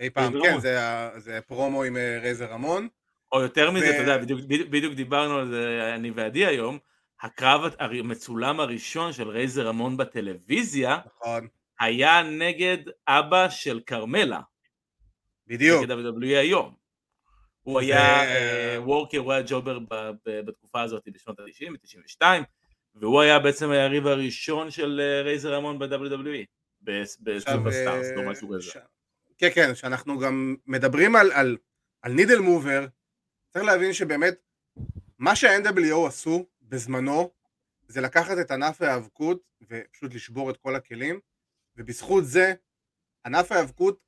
[0.00, 0.60] אי פעם, כן.
[0.60, 2.88] זה ה- זה פרומו עם אה, רייזור רמון.
[3.32, 6.78] או יותר מזה, אתה יודע, בדיוק, בדיוק דיברנו על זה, אני ועדי היום,
[7.22, 11.48] הקרב המצולם הראשון של רייזור רמון בטלוויזיה, נכון,
[11.80, 12.78] היה נגד
[13.08, 14.40] אבא של כרמלה,
[15.46, 15.84] בדיוק.
[15.84, 16.74] נגד WWE היום.
[17.62, 19.78] הוא היה אה, worker, הוא היה jobber
[20.24, 22.24] בתקופה הזאת בשנות ה-90, ב-92,
[22.94, 26.44] והוא היה בעצם היריב הראשון של אה, רייזר רמון ב-WWE,
[27.20, 28.80] ב Superstars, עכשיו, לא אה, משהו כזה.
[29.38, 31.56] כן, כן, שאנחנו גם מדברים על, על,
[32.02, 32.86] על needle mover,
[33.48, 34.34] צריך להבין שבאמת,
[35.18, 37.30] מה שה-NWO עשו בזמנו,
[37.88, 41.20] זה לקחת את ענף ההיאבקות ופשוט לשבור את כל הכלים,
[41.76, 42.54] ובזכות זה
[43.26, 44.00] ענף ההיאבקות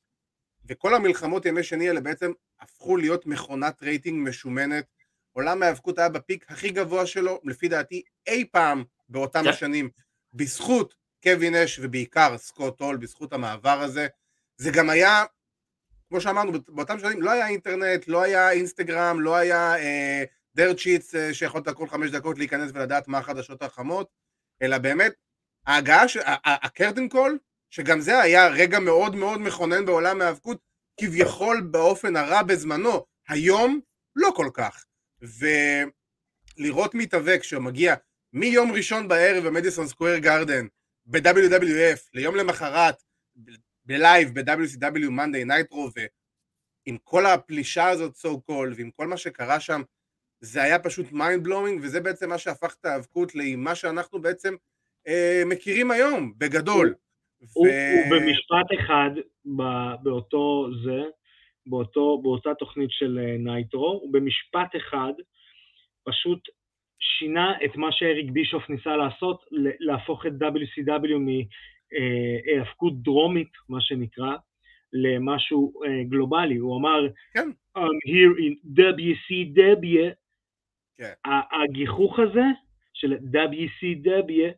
[0.65, 4.87] וכל המלחמות ימי שני האלה בעצם הפכו להיות מכונת רייטינג משומנת.
[5.33, 9.49] עולם ההיאבקות היה ב peak הכי גבוה שלו, לפי דעתי, אי פעם באותם כן.
[9.49, 9.91] השנים,
[10.33, 14.07] בזכות קווין נאש ובעיקר סקוט הול, בזכות המעבר הזה.
[14.57, 15.25] זה גם היה,
[16.09, 20.25] כמו שאמרנו, באותם שנים לא היה אינטרנט, לא היה אינסטגרם, לא היה אה,
[20.77, 24.09] sheets אה, שיכולת כל חמש דקות להיכנס ולדעת מה החדשות החמות,
[24.63, 25.13] אלא באמת
[25.67, 26.05] ההגעה,
[26.45, 27.39] ה curtain call,
[27.71, 30.59] שגם זה היה רגע מאוד מאוד מכונן בעולם ההיאבקות,
[31.01, 33.81] כביכול באופן הרע בזמנו, היום
[34.17, 34.85] לא כל כך.
[36.59, 37.95] ולראות מתאבק שמגיע
[38.33, 40.67] מיום ראשון בערב במדיסון סקוויר גרדן,
[41.07, 43.03] ב-WWF, ליום למחרת,
[43.85, 49.83] בלייב ב-WCW Monday Nitro, ועם כל הפלישה הזאת so called, ועם כל מה שקרה שם,
[50.45, 54.55] זה היה פשוט mind blowing, וזה בעצם מה שהפך את ההיאבקות למה שאנחנו בעצם
[55.09, 56.95] אה, מכירים היום, בגדול.
[57.55, 59.11] הוא, ו- הוא במשפט אחד
[59.57, 61.01] ב- באותו זה,
[61.67, 65.13] באותו, באותה תוכנית של אה, נייטרו, הוא במשפט אחד
[66.05, 66.41] פשוט
[67.01, 69.45] שינה את מה שאריק בישוף ניסה לעשות,
[69.81, 74.37] להפוך את WCW מהיאבקות דרומית, מה שנקרא,
[74.93, 76.57] למשהו אה, גלובלי.
[76.57, 77.49] הוא אמר, כן.
[77.79, 80.22] I'm here in WCW,
[80.99, 81.13] כן.
[81.65, 82.45] הגיחוך הזה
[82.95, 84.53] של WCW,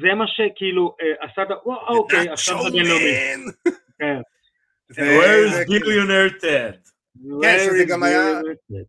[0.00, 1.54] זה מה שכאילו אה, עשה את ה...
[1.68, 3.12] וואו, אוקיי, עכשיו זה בינלאומי.
[3.98, 4.20] כן.
[4.88, 6.90] זה- Where's כאילו- billionaire Ted?
[7.42, 8.40] כן, שזה גם היה-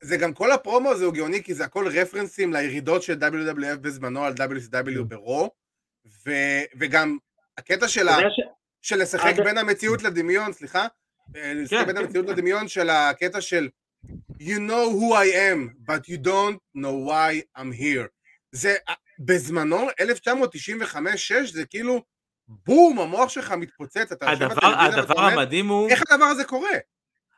[0.03, 4.23] זה גם כל הפרומו הזה הוא גאוני, כי זה הכל רפרנסים לירידות של WWF בזמנו
[4.25, 5.49] על WCW ברו,
[6.25, 7.17] ו- וגם
[7.57, 8.17] הקטע של ה-
[8.81, 10.87] של לשחק בין המציאות לדמיון, סליחה,
[11.35, 12.31] אה, לשחק כן, בין כן, המציאות כן.
[12.31, 13.69] לדמיון של הקטע של
[14.39, 15.59] You know who I am,
[15.89, 18.07] but you don't know why I'm here.
[18.51, 20.97] זה אה, בזמנו, 1995-6,
[21.51, 22.01] זה כאילו
[22.47, 26.69] בום, המוח שלך מתפוצץ, אתה יושב בטלוויזיה ואתה הדבר המדהים הוא, איך הדבר הזה קורה?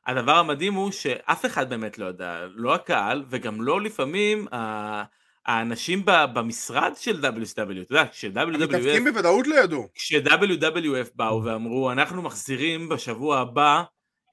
[0.07, 5.03] הדבר המדהים הוא שאף אחד באמת לא יודע, לא הקהל וגם לא לפעמים ה-
[5.45, 9.87] האנשים ב- במשרד של WCW, אתה יודע, כש-WWF המתאבקים בוודאות לא ידעו.
[9.95, 13.83] כש-WWF באו ואמרו אנחנו מחזירים בשבוע הבא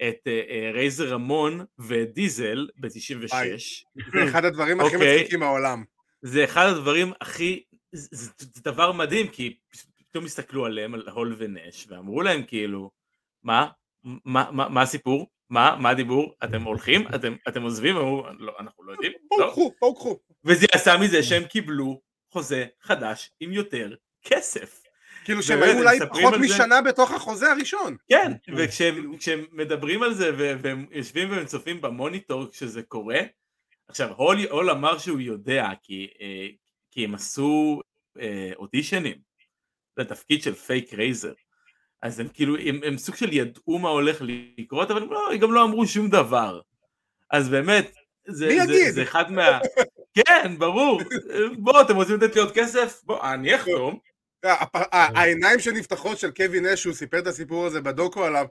[0.03, 3.35] את אה, אה, רייזר רמון ודיזל ב-96
[4.13, 5.17] זה אחד הדברים הכי אוקיי.
[5.17, 5.85] מצחיקים בעולם.
[6.23, 9.57] זה אחד הדברים הכי, זה, דבר מדהים כי
[10.11, 12.91] פתאום הסתכלו עליהם, על הול ונש ואמרו להם כאילו
[13.43, 13.69] מה,
[14.05, 15.27] מה, הסיפור?
[15.51, 16.35] מה, מה הדיבור?
[16.45, 17.09] אתם הולכים?
[17.15, 17.97] אתם, אתם עוזבים?
[17.97, 19.13] אמרו, לא, אנחנו לא יודעים.
[19.29, 19.51] בואו לא.
[19.51, 20.19] קחו, בואו קחו.
[20.45, 22.01] וזה עשה מזה שהם קיבלו
[22.33, 24.78] חוזה חדש עם יותר כסף.
[25.29, 26.39] כאילו שהם היו הם אולי פחות זה.
[26.41, 27.97] משנה בתוך החוזה הראשון.
[28.09, 33.21] כן, וכשהם כשהם מדברים על זה והם יושבים והם צופים במוניטור כשזה קורה,
[33.89, 36.47] עכשיו הול, הול אמר שהוא יודע כי, אה,
[36.91, 37.81] כי הם עשו
[38.21, 39.15] אה, אודישנים
[39.97, 41.33] לתפקיד של פייק רייזר,
[42.03, 44.23] אז הם כאילו, הם, הם סוג של ידעו מה הולך
[44.59, 46.61] לקרות, אבל הם לא, גם לא אמרו שום דבר.
[47.31, 47.95] אז באמת,
[48.29, 48.91] זה, מי זה, יגיד?
[48.91, 49.59] זה אחד מה...
[50.15, 51.01] כן, ברור.
[51.59, 53.03] בואו, אתם רוצים לתת לי עוד כסף?
[53.05, 53.99] בואו, אני אחתום.
[54.45, 58.47] הפ- ה- העיניים שנפתחות של קווין נאש, שהוא סיפר את הסיפור הזה בדוקו עליו,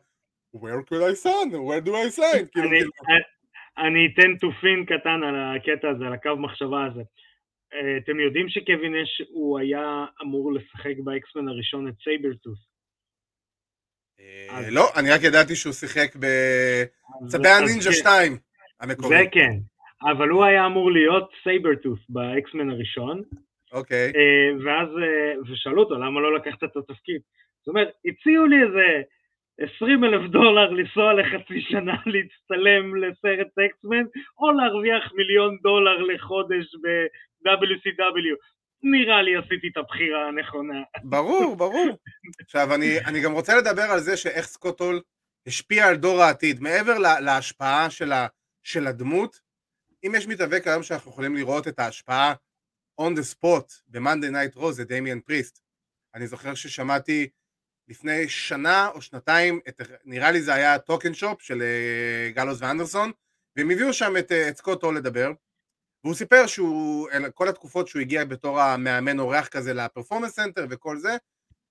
[0.56, 1.52] where could I sign?
[1.54, 2.46] where do I sign?
[2.52, 2.92] כאילו, אני- כאילו,
[3.78, 7.02] אני אתן תופין קטן על הקטע הזה, על הקו מחשבה הזה.
[7.74, 12.60] אה, אתם יודעים שקווין נאש הוא היה אמור לשחק ב X-Men הראשון את סייברטות'.
[14.20, 18.38] אה, לא, אני רק ידעתי שהוא שיחק בצבי הנינג'ה 2
[18.80, 19.18] המקורי.
[19.18, 19.52] זה כן,
[20.02, 23.24] אבל הוא היה אמור להיות סייברטות' ב X-Men הראשון,
[23.78, 24.12] אוקיי.
[24.16, 27.22] אה, ואז, אה, ושאלו אותו למה לא לקחת את התפקיד.
[27.60, 29.02] זאת אומרת, הציעו לי איזה
[29.60, 34.04] 20 אלף דולר לנסוע לחצי שנה להצטלם לסרט X-Men,
[34.40, 38.36] או להרוויח מיליון דולר לחודש ב-WCW.
[38.84, 40.82] נראה לי עשיתי את הבחירה הנכונה.
[41.04, 41.98] ברור, ברור.
[42.42, 45.02] עכשיו, אני, אני גם רוצה לדבר על זה שאיך סקוט הול
[45.48, 46.62] השפיע על דור העתיד.
[46.62, 48.28] מעבר לה, להשפעה של, ה,
[48.64, 49.40] של הדמות,
[50.06, 52.34] אם יש מתאבק היום שאנחנו יכולים לראות את ההשפעה
[53.02, 55.62] on the spot ב-Monday Night Raw זה דמיאן פריסט.
[56.16, 57.30] אני זוכר ששמעתי
[57.88, 63.12] לפני שנה או שנתיים, את, נראה לי זה היה Talk'n Shop של אה, גאלוז ואנדרסון,
[63.56, 65.32] והם הביאו שם את, אה, את סקוט הול לדבר,
[66.04, 70.98] והוא סיפר שהוא, כל התקופות שהוא הגיע בתור המאמן אורח כזה ל Performance Center וכל
[70.98, 71.18] זה,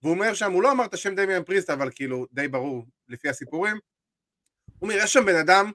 [0.02, 3.28] והוא אומר שם, הוא לא אמר את השם דמיאן פריסט, אבל כאילו די ברור לפי
[3.28, 3.76] הסיפורים.
[4.78, 5.72] הוא אומר, יש שם בן אדם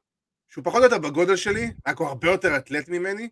[0.49, 3.29] שהוא פחות או יותר בגודל שלי, רק הוא הרבה יותר אתלט ממני,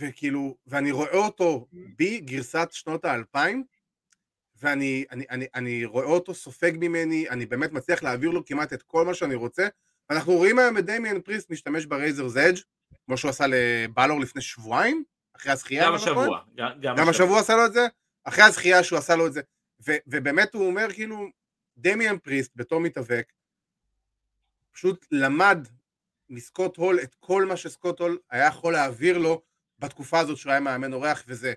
[0.00, 3.64] וכאילו, ואני רואה אותו בי, גרסת שנות האלפיים,
[4.62, 8.82] ואני אני, אני, אני רואה אותו סופג ממני, אני באמת מצליח להעביר לו כמעט את
[8.82, 9.68] כל מה שאני רוצה,
[10.10, 12.58] ואנחנו רואים היום את דמיאן פריסט משתמש ב Razor's Edge,
[13.06, 15.04] כמו שהוא עשה לבלור לפני שבועיים,
[15.36, 15.84] אחרי הזכייה.
[15.84, 15.96] גם לא?
[15.96, 16.40] השבוע.
[16.56, 17.86] גם, גם השבוע עשה לו את זה?
[18.24, 19.40] אחרי הזכייה שהוא עשה לו את זה.
[19.86, 21.26] ו- ובאמת הוא אומר כאילו,
[21.76, 23.32] דמיאן פריסט בתור מתאבק,
[24.72, 25.68] פשוט למד
[26.30, 29.42] מסקוט הול את כל מה שסקוט הול היה יכול להעביר לו
[29.78, 31.52] בתקופה הזאת שהוא היה מאמן אורח, וזה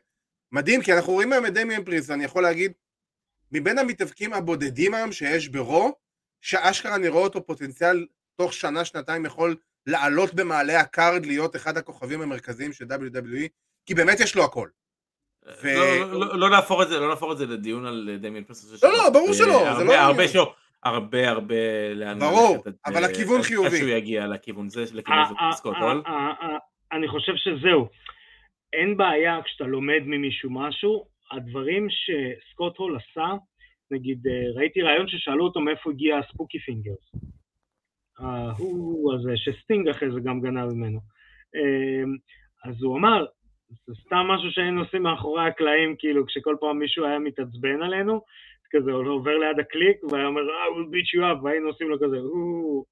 [0.52, 2.72] מדהים, כי אנחנו רואים היום את דמיאן פריסט, ואני יכול להגיד,
[3.52, 5.92] מבין המתאבקים הבודדים היום שיש ברו,
[6.42, 8.06] שאשכרה אני רואה אותו פוטנציאל
[8.36, 9.56] תוך שנה, שנתיים יכול
[9.86, 13.48] לעלות במעלה ה card, להיות אחד הכוכבים המרכזיים של WWE,
[13.86, 14.70] כי באמת יש לו הכל.
[15.64, 18.84] ו- לא- לא- לא נהפוך את זה, לא נהפוך את זה לדיון על דמיאן פריסט.
[18.84, 20.28] לא, לא, ברור שלא, זה הרבה- לא הרבה.
[20.28, 20.54] שלא,
[20.84, 21.56] הרבה הרבה
[21.96, 23.78] לאן ברור, אבל הכיוון עד חיובי.
[23.78, 25.76] שהוא יגיע לכיוון זה, לכיוון זה אה, סקוט
[26.92, 27.88] אני חושב שזהו.
[28.74, 33.34] אין בעיה כשאתה לומד ממישהו משהו, הדברים שסקוט הול עשה,
[33.92, 37.12] נגיד, אה, ראיתי ראיון ששאלו אותו מאיפה הגיע ה spooky fingers.
[38.20, 41.00] ההוא הזה, שסטינג אחרי זה גם גנב ממנו.
[41.56, 42.04] אה,
[42.66, 43.26] אז הוא אמר,
[43.70, 48.22] זה סתם משהו שהיינו עושים מאחורי הקלעים, כאילו, כשכל פעם מישהו היה מתעצבן עלינו,
[48.72, 52.18] כזה, עובר ליד הקליק, והיה אומר, אה, we'll beat you up, והיינו עושים לו כזה,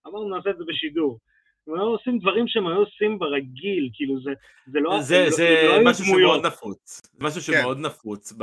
[0.07, 1.19] אמרנו, נעשה את זה בשידור.
[1.67, 4.31] הם היו עושים דברים שהם היו עושים ברגיל, כאילו זה,
[4.67, 5.01] זה לא...
[5.01, 6.31] זה, לא- זה הם לא משהו דמויות.
[6.31, 7.59] שמאוד נפוץ, משהו כן.
[7.61, 8.33] שמאוד נפוץ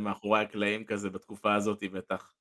[0.00, 2.32] מאחורי הקלעים כזה בתקופה הזאת בטח.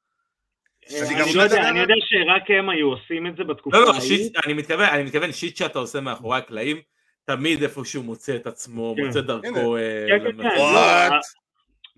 [0.91, 3.91] אה, אני לא יודע, אני יודע שרק הם היו עושים את זה בתקופה לא, לא,
[3.91, 4.01] ההיא.
[4.01, 6.77] shit, אני מתכוון, אני מתכוון shit שאתה עושה מאחורי הקלעים,
[7.25, 9.05] תמיד איפשהו מוצא את עצמו, כן.
[9.05, 9.77] מוצא דרכו.
[9.77, 10.37] אה, כן?
[10.37, 10.79] לא,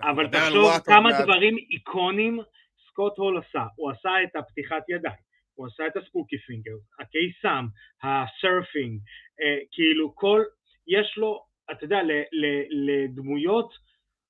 [0.02, 1.22] אבל נדבר על תחשוב כמה.
[1.22, 2.40] דברים איקונים
[2.88, 3.64] סקוט הול עשה.
[3.76, 5.16] הוא עשה את הפתיחת ידיים,
[5.56, 7.66] הוא עשה את ה spooky finger, הקיסם,
[8.04, 9.00] ה surfing,
[9.42, 10.42] אה, כאילו כל,
[10.88, 12.12] יש לו, אתה יודע, ל-
[12.42, 12.66] ל-
[13.04, 13.74] לדמויות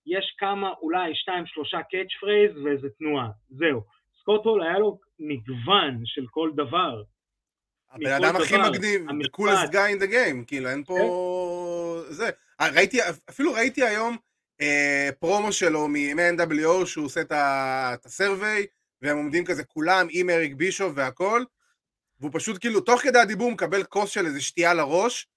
[0.06, 3.82] יש כמה, אולי שתיים, שלושה catchphrase ואיזה תנועה, זהו.
[4.22, 7.02] סקוט הול היה לו מגוון של כל דבר.
[7.92, 10.96] הבן אדם הכי מגניב, the coolest guy in the game, כאילו אין פה...
[12.10, 12.30] זה.
[12.62, 12.98] אה, ראיתי,
[13.30, 14.18] אפילו ראיתי היום
[14.62, 18.66] אה, פרומו שלו מ-NWO שהוא עושה את ה- את ה survey,
[19.02, 21.44] והם עומדים כזה כולם עם אריק בישוף והכל,
[22.20, 25.28] והוא פשוט כאילו, תוך כדי הדיבור מקבל כוס של איזה שתייה לראש,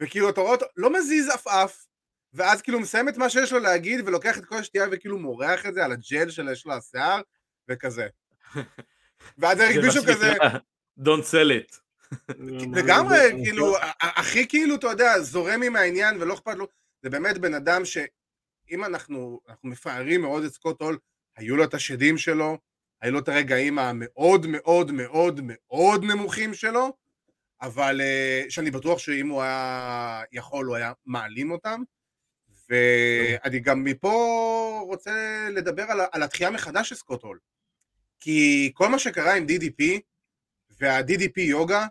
[0.00, 1.86] וכאילו אתה רואה אותו, לא מזיז עפעף,
[2.32, 5.74] ואז כאילו מסיים את מה שיש לו להגיד, ולוקח את כל השתייה וכאילו מורח את
[5.74, 7.20] זה על הג'ל שיש לו השיער,
[7.68, 8.06] וכזה.
[9.38, 10.32] ואז אריק בישוף כזה,
[11.00, 11.78] Don't sell it.
[12.76, 16.68] לגמרי, כאילו, הכי כאילו, אתה יודע, זורם עם העניין ולא אכפת לו,
[17.02, 20.98] זה באמת בן אדם שאם אנחנו, אנחנו מפארים מאוד את סקוט הול,
[21.36, 22.58] היו לו את השדים שלו,
[23.04, 26.92] היו לו את הרגעים המאוד מאוד מאוד מאוד נמוכים שלו,
[27.62, 31.82] אבל אה, שאני בטוח שאם הוא היה יכול, הוא היה מעלים אותם,
[32.68, 37.38] ואני גם מפה רוצה לדבר על, על התחייה מחדש של סקוט הול,
[38.20, 40.00] כי כל מה שקרה עם DDP,
[40.80, 41.86] וה-DDP יוגה,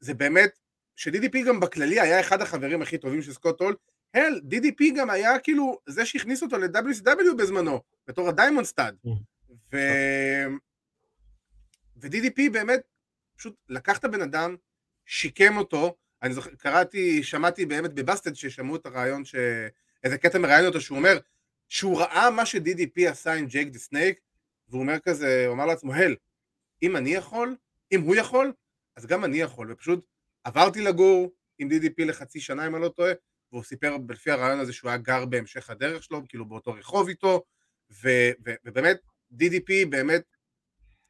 [0.00, 0.58] זה באמת,
[0.96, 3.76] ש-DDP גם בכללי היה אחד החברים הכי טובים של סקוט הול,
[4.14, 8.96] hell, DDP גם היה כאילו זה שהכניס אותו ל-WCW בזמנו, בתור ה Diamond Studd.
[9.72, 9.76] ו...
[11.96, 12.80] ו-DDP באמת
[13.36, 14.56] פשוט לקח את הבן אדם,
[15.06, 19.34] שיקם אותו, אני זוכר, קראתי, שמעתי באמת ב Busted ששמעו את הראיון, ש...
[20.04, 21.18] איזה קטע מראיין אותו, שהוא אומר,
[21.68, 24.18] שהוא ראה מה ש-DDP עשה עם ג'ייק דה סנייק,
[24.68, 26.16] והוא אומר כזה, הוא אמר לעצמו, hell,
[26.82, 27.56] אם אני יכול,
[27.92, 28.52] אם הוא יכול,
[28.96, 30.06] אז גם אני יכול, ופשוט
[30.44, 33.12] עברתי לגור עם DDP לחצי שנה, אם אני לא טועה,
[33.52, 37.44] והוא סיפר לפי הראיון הזה שהוא היה גר בהמשך הדרך שלו, כאילו באותו רחוב איתו,
[37.90, 38.08] ו,
[38.46, 39.00] ו, ובאמת,
[39.32, 40.22] DDP באמת,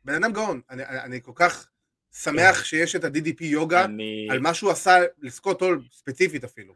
[0.04, 1.68] בן אדם גאון, אני, אני, כל כך
[2.12, 6.74] שמח שיש את ה-DDP יוגה, אני- על מה שהוא עשה לסקוט הול ספציפית אפילו.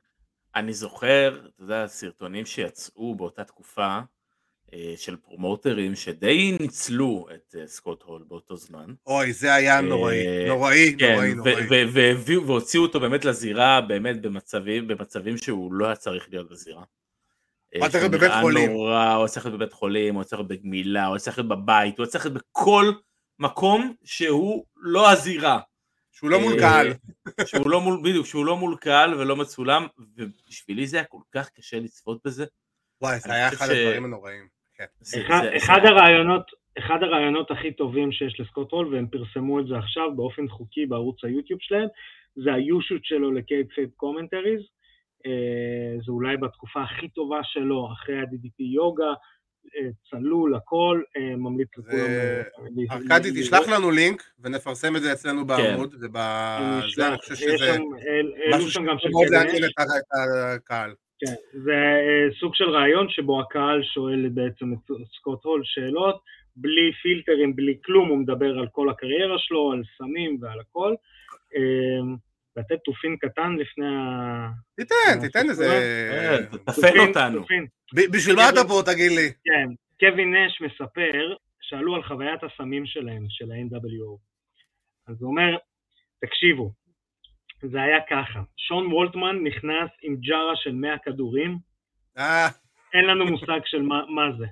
[0.54, 3.98] אני זוכר, אתה יודע, סרטונים שיצאו באותה תקופה
[4.74, 8.94] אה, של פרומוטרים שדי ניצלו את אה, סקוט הול באותו זמן.
[9.06, 11.66] אוי, זה היה נוראי, אה, נוראי, כן, נוראי, ו- נוראי.
[11.92, 16.84] והביאו- והוציאו אותו באמת לזירה, באמת במצבים, במצבים שהוא לא היה צריך להיות בזירה.
[17.72, 18.70] היה צריך להיות בבית חולים.
[18.70, 22.06] נורא, הוא צריך להיות בבית חולים, הוא צריך להיות בגמילה, הוא צריך להיות בבית, הוא
[22.06, 22.84] צריך להיות בכל
[23.38, 25.60] מקום שהוא לא הזירה.
[26.12, 26.86] שהוא לא מול אה, קהל.
[27.48, 31.48] שהוא לא מול, בדיוק, שהוא לא מול קהל ולא מצולם, ובשבילי זה היה כל כך
[31.48, 32.44] קשה לצפות בזה.
[33.02, 34.48] וואי, זה היה אחד ש- הדברים הנוראים.
[34.76, 34.84] כן.
[35.56, 36.42] אחד, הראיונות,
[36.78, 41.24] אחד הראיונות הכי טובים שיש לסקוט הול, והם פרסמו את זה עכשיו באופן חוקי בערוץ
[41.24, 41.88] היוטיוב שלהם,
[42.44, 44.60] זה ה YouShoot שלו ל Kayfabe Commentaries.
[46.04, 49.12] זה אולי בתקופה הכי טובה שלו, אחרי ה-DDP יוגה,
[49.76, 51.98] אה, צלול, הכל, אה, ממליץ לכולם.
[51.98, 52.42] אה,
[52.90, 57.16] ארכדי, תשלח לנו לינק ונפרסם את זה אצלנו בעמוד, אני ובזה אני.
[57.16, 57.78] חושב שזה
[58.54, 59.64] משהו שמאוד לעניין.
[59.64, 59.72] את
[60.54, 60.94] הקהל.
[61.18, 66.20] כן, זה אה, סוג של רעיון שבו הקהל שואל בעצם את סקוט הול שאלות,
[66.56, 70.94] בלי פילטרים, בלי כלום, הוא מדבר על כל הקריירה שלו, על סמים ועל הכל.
[72.56, 74.48] לתת תופין קטן לפני ה...
[74.76, 75.64] תיתן, תיתן איזה...
[75.64, 77.44] אה, תפן אותנו.
[78.12, 79.32] בשביל מה אתה פה, תגיד לי?
[79.44, 79.68] כן,
[80.00, 84.18] קווין נש מספר שאלו על חוויית הסמים שלהם, של ה-NWO.
[85.08, 85.56] אז הוא אומר,
[86.20, 86.72] תקשיבו,
[87.62, 91.58] זה היה ככה, שון וולטמן נכנס עם ג'ארה של 100 כדורים,
[92.18, 92.48] אה,
[92.94, 94.46] אין לנו מושג של מה, מה זה.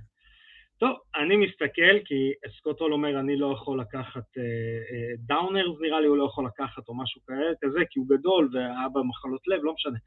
[0.80, 4.42] טוב, אני מסתכל, כי סקוט הול אומר, אני לא יכול לקחת אה,
[4.90, 7.20] אה, downers, נראה לי הוא לא יכול לקחת, או משהו
[7.62, 9.98] כזה, כי הוא גדול, והיה במחלות לב, לא משנה.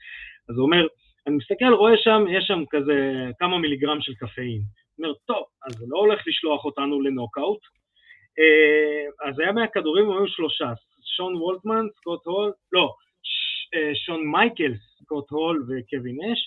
[0.50, 0.88] אז הוא אומר,
[1.28, 4.62] אני מסתכל, רואה שם, יש שם כזה כמה מיליגרם של קפאין.
[4.96, 7.62] הוא אומר, טוב, אז זה לא הולך לשלוח אותנו לנוקאוט.
[8.40, 10.74] אה, אז היה מהכדורים, היו שלושה,
[11.16, 12.94] שון וולטמן, סקוט הול, לא,
[13.24, 16.40] ש, שון מייקלס, סקוט הול וקווין נאש,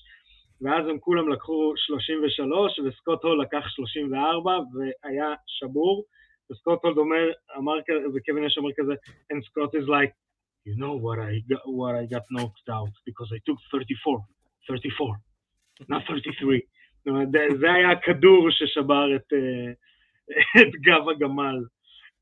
[0.61, 6.05] ואז הם כולם לקחו 33, וסקוט הול לקח 34, והיה שבור,
[6.53, 7.25] וסקוט הול אומר,
[7.57, 8.93] אמר כזה, וקווין אש אומר כזה,
[9.33, 10.13] and Scott is like,
[10.69, 14.19] you know what I got, what I got knocked out, because I took 34,
[14.67, 15.15] 34,
[15.91, 16.61] not 33.
[16.99, 19.73] זאת אומרת, זה- זה היה הכדור ששבר את, אה,
[20.63, 21.59] את גב הגמל.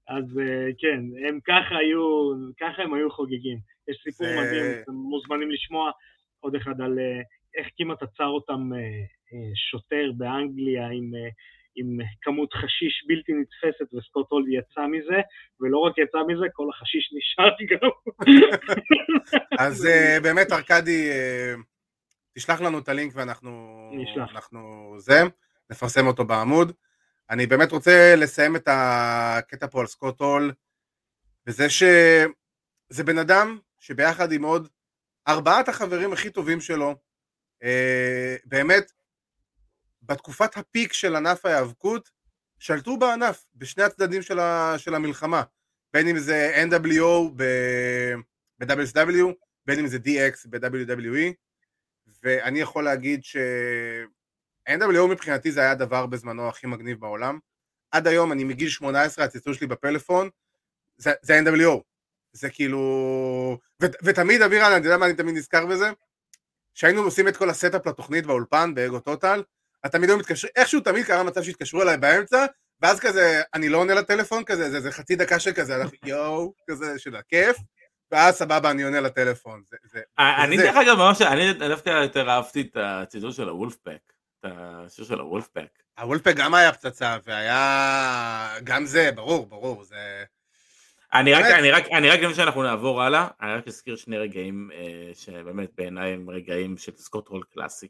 [0.09, 2.30] אז אה, כן, הם ככה היו,
[2.61, 3.59] ככה הם היו חוגגים.
[3.89, 5.91] יש סיפור זה- מדהים, אתם מוזמנים לשמוע
[6.41, 7.20] עוד אחד על אה,
[7.55, 8.78] איך כמעט עצר אותם אה,
[9.32, 11.28] אה, שוטר באנגליה עם, אה,
[11.76, 15.20] עם כמות חשיש בלתי נתפסת, וסקוט הולד יצא מזה,
[15.61, 17.90] ולא רק יצא מזה, כל החשיש נשאר גם.
[19.59, 19.88] אז
[20.22, 21.11] באמת, ארכדי,
[22.34, 23.90] תשלח לנו את הלינק ואנחנו...
[23.94, 24.30] נשלח.
[24.32, 25.22] אנחנו זה,
[25.70, 26.72] נפרסם אותו בעמוד.
[27.30, 30.52] אני באמת רוצה לסיים את הקטע פה על סקוט הול,
[31.46, 34.68] וזה שזה בן אדם שביחד עם עוד
[35.28, 36.94] ארבעת החברים הכי טובים שלו,
[38.45, 38.93] באמת,
[40.03, 42.11] בתקופת הפיק של ענף ההיאבקות,
[42.59, 45.43] שלטו בענף, בשני הצדדים של, ה, של המלחמה,
[45.93, 49.27] בין אם זה NWO ב-WSW,
[49.67, 51.33] בין אם זה DX ב-WWE,
[52.23, 53.37] ואני יכול להגיד ש...
[54.69, 57.39] NWO מבחינתי זה היה הדבר בזמנו הכי מגניב בעולם.
[57.91, 60.29] עד היום, אני מגיל 18, הציצור שלי בפלאפון,
[60.97, 61.81] זה, זה NWO.
[62.33, 62.81] זה כאילו...
[63.83, 65.91] ו, ותמיד, אבירן, אני יודע מה אני תמיד נזכר בזה?
[66.75, 69.43] שהיינו עושים את כל ה setup לתוכנית באולפן, באגו טוטל,
[69.83, 72.47] אז תמיד היו מתקשרים, איכשהו תמיד קרה מצב שהתקשרו אליי באמצע,
[72.83, 76.55] ואז כזה, אני לא עונה לטלפון כזה, זה, זה חצי דקה של כזה, אנחנו יואו,
[76.70, 77.57] כזה של הכיף,
[78.11, 79.62] ואז סבבה, אני עונה לטלפון.
[79.70, 84.12] זה, זה, אה, אני דרך אגב ממש, אני דווקא יותר אהבתי את הציטוט של הוולפפק,
[84.41, 85.68] את השיר של הוולפפק.
[86.01, 88.55] הוולפפק גם היה פצצה, והיה...
[88.64, 90.25] גם זה, ברור, ברור, זה...
[91.15, 91.45] אני רק?
[91.45, 95.71] אני רק, אני רק לפני שאנחנו נעבור הלאה, אני רק אזכיר שני רגעים אה, שבאמת
[95.75, 97.89] בעיניי הם רגעים של סקוט הול classic.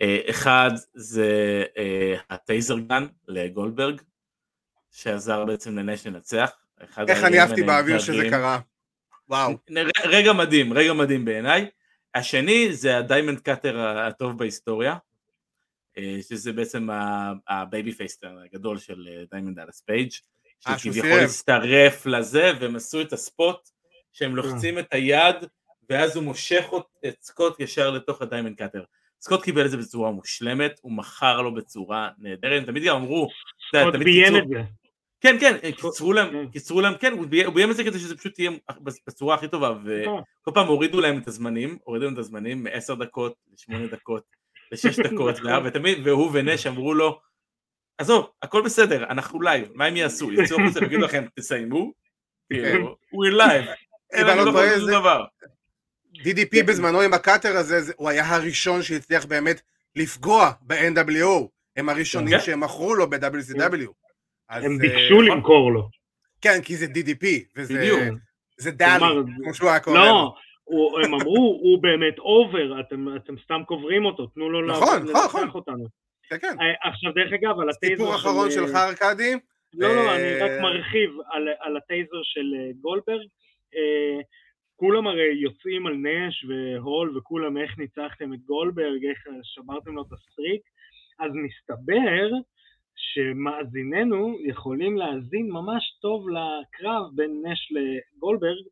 [0.00, 4.00] אה, אחד זה אה, ה taser gun לגולדברג,
[4.90, 6.50] שעזר בעצם לנש לנצח.
[7.08, 8.30] איך אני אהבתי באוויר שזה.
[8.30, 8.60] קרה.
[9.28, 9.52] וואו.
[10.04, 11.70] רגע מדהים, רגע מדהים בעיניי.
[12.14, 14.96] השני זה ה Diamond Cutter הטוב בהיסטוריה,
[16.28, 16.88] שזה בעצם
[17.48, 20.10] ה babyface turn הגדול של דיימונד דאלאס פייג',
[20.60, 21.10] שכביכול.
[21.10, 23.56] הצטרף לזה, והם עשו את ה spot,
[24.12, 25.36] שהם לוחצים את היד,
[25.90, 26.64] ואז הוא מושך
[27.06, 28.82] את סקוט ישר לתוך ה Diamond Cutter.
[29.20, 33.28] סקוט קיבל את זה בצורה מושלמת, הוא מכר לו בצורה נהדרת, תמיד גם אמרו,
[34.04, 34.62] ביים קיצרו- את זה.
[35.20, 36.46] כן, כן, קיצרו להם, כן.
[36.52, 38.50] קיצרו להם, כן, הוא ביים- הוא ביים את זה כדי שזה פשוט יהיה
[39.06, 43.34] בצורה הכי טובה, וכל פעם הורידו להם את הזמנים, הורידו להם את הזמנים מ-10 דקות
[43.50, 44.22] ל-8 דקות,
[44.72, 44.78] ל-6
[45.14, 45.66] דקות, נכון.
[45.66, 47.20] ותמיד, והוא ונש אמרו לו,
[48.00, 50.32] עזוב, הכל בסדר, אנחנו live, מה הם יעשו?
[50.32, 51.92] יצאו החוצה ויגידו לכם, תסיימו?
[52.52, 53.68] כאילו, we're live,
[54.14, 55.24] אין לנו לא שום זה- דבר.
[56.16, 59.60] DDP בזמנו עם ה cutter הזה, זה- הוא היה הראשון שהצליח באמת
[59.96, 61.48] לפגוע ב-NWO.
[61.76, 62.40] הם הראשונים כן.
[62.44, 63.88] שהם מכרו לו ב-WCW.
[64.50, 65.88] הם אה, ביקשו למכור לו.
[66.40, 67.26] כן, כי זה DDP,
[67.56, 70.34] וזה דלי, כלומר, כמו שהוא היה קורא לא, לו.
[71.04, 75.40] הם אמרו, הוא באמת over, אתם סתם קוברים אותו, תנו לו נכון, לעבוד- נכון, נכון.
[75.42, 75.84] לנצח אותנו.
[76.30, 76.60] כן, כן.
[76.60, 79.32] אה, עכשיו, דרך אגב, על ה taser סיפור אחרון של- שלך, ארכדי?
[79.74, 83.26] לא, לא, אה, אני רק מרחיב על, על ה taser של אה, גולדברג.
[83.74, 84.20] אה,
[84.76, 90.12] כולם הרי יוצאים על נש והול וכולם איך ניצחתם את גולדברג, איך שברתם לו את
[90.12, 90.62] ה streak,
[91.18, 92.28] אז מסתבר
[92.96, 98.64] שמאזיננו יכולים להאזין ממש טוב לקרב בין נש לגולדברג,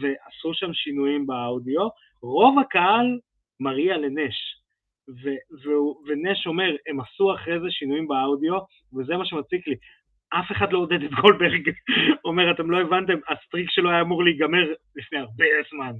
[0.00, 1.88] ועשו שם שינויים באודיו.
[2.22, 3.18] רוב הקהל
[3.60, 4.34] מריע לנש,
[5.08, 8.54] ו- והוא- ונש אומר, הם עשו אחרי זה שינויים באודיו,
[8.98, 9.74] וזה מה שמציק לי.
[10.28, 11.70] אף אחד לא עודד את גולדברג,
[12.24, 15.92] אומר, אתם לא הבנתם, הסטריק שלו היה אמור להיגמר לפני הרבה זמן.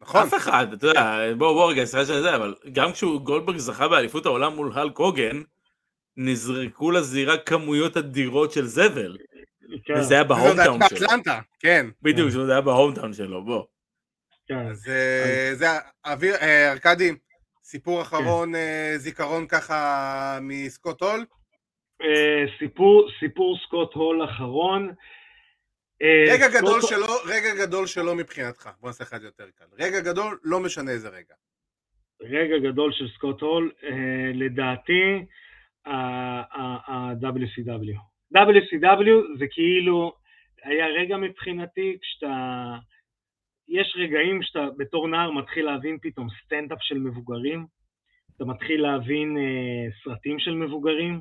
[0.00, 0.22] נכון.
[0.22, 3.88] אף אחד, אתה יודע, בוא בוא רגע, סליחה שאני זה, אבל גם כשהוא גולדברג זכה
[3.88, 5.42] באליפות העולם מול הלק הוגן,
[6.16, 9.16] נזרקו לזירה כמויות אדירות של זבל,
[9.84, 10.98] כן, וזה היה בהומטאון שלו.
[11.00, 11.86] באטלנטה, כן.
[12.02, 13.64] בדיוק, זה היה בהומטאון שלו, בוא.
[14.46, 14.66] כן.
[14.66, 15.66] אז אה, זה,
[16.06, 17.12] אוויר, אה, ארכדי,
[17.64, 19.78] סיפור אחרון, אה, זיכרון ככה
[20.42, 21.24] מסקוט הול?
[22.02, 24.90] אה, סיפור, סיפור סקוט הול אחרון.
[26.02, 28.70] אה, רגע סקוט- גדול שלו, רגע גדול שלו מבחינתך.
[28.80, 29.64] בוא נעשה לך את זה יותר קל.
[29.78, 31.34] רגע גדול, לא משנה איזה רגע.
[32.22, 33.72] רגע גדול של סקוט הול,
[34.34, 35.24] לדעתי,
[35.86, 37.98] ה-WCW.
[38.34, 40.12] WCW זה כאילו,
[40.64, 42.34] היה רגע מבחינתי כשאתה,
[43.68, 47.66] יש רגעים שאתה בתור נער מתחיל להבין פתאום סטנדאפ של מבוגרים,
[48.36, 51.20] אתה מתחיל להבין אה, סרטים של מבוגרים,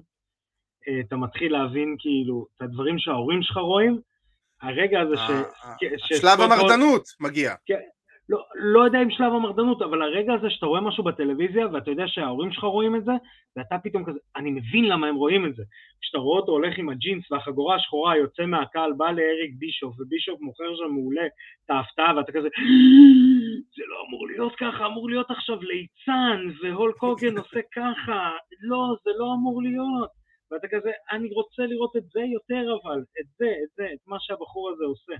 [0.88, 4.00] אה, אתה מתחיל להבין כאילו את הדברים שההורים שלך רואים,
[4.62, 5.20] הרגע הזה ש...
[5.20, 5.26] ה-
[5.80, 7.56] ש- ה- שלב שסקוט הול- המרדנות מגיע.
[8.30, 12.04] לא, לא יודע אם שלב המרדנות, אבל הרגע הזה שאתה רואה משהו בטלוויזיה ואתה יודע
[12.08, 13.12] שההורים שלך רואים את זה,
[13.56, 15.64] ואתה פתאום כזה, אני מבין למה הם רואים את זה.
[16.02, 20.76] כשאתה רואה אותו הולך עם הג'ינס והחגורה השחורה, יוצא מהקהל, בא לאריק בישוף, ובישוף מוכר
[20.76, 21.26] שם מעולה
[21.66, 22.48] את ההפתעה, ואתה כזה,
[23.76, 29.12] זה לא אמור להיות ככה, אמור להיות עכשיו ליצן, והול קוגן עושה ככה, לא, זה
[29.18, 30.10] לא אמור להיות.
[30.52, 34.18] ואתה כזה, אני רוצה לראות את זה יותר אבל, את זה, את זה, את מה
[34.20, 35.14] שהבחור הזה עושה.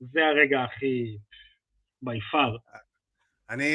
[0.00, 1.16] זה הרגע הכי...
[2.02, 2.56] בי פאר.
[3.50, 3.72] אני,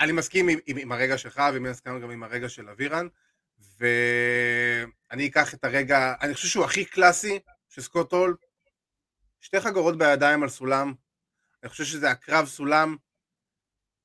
[0.00, 3.06] אני מסכים עם, עם, עם הרגע שלך, ומן הסתם גם עם הרגע של אבירן,
[3.78, 7.38] ואני אקח את הרגע, אני חושב שהוא הכי קלאסי
[7.68, 8.36] של סקוט הול,
[9.40, 10.94] שתי חגורות בידיים על סולם,
[11.62, 12.96] אני חושב שזה הקרב סולם,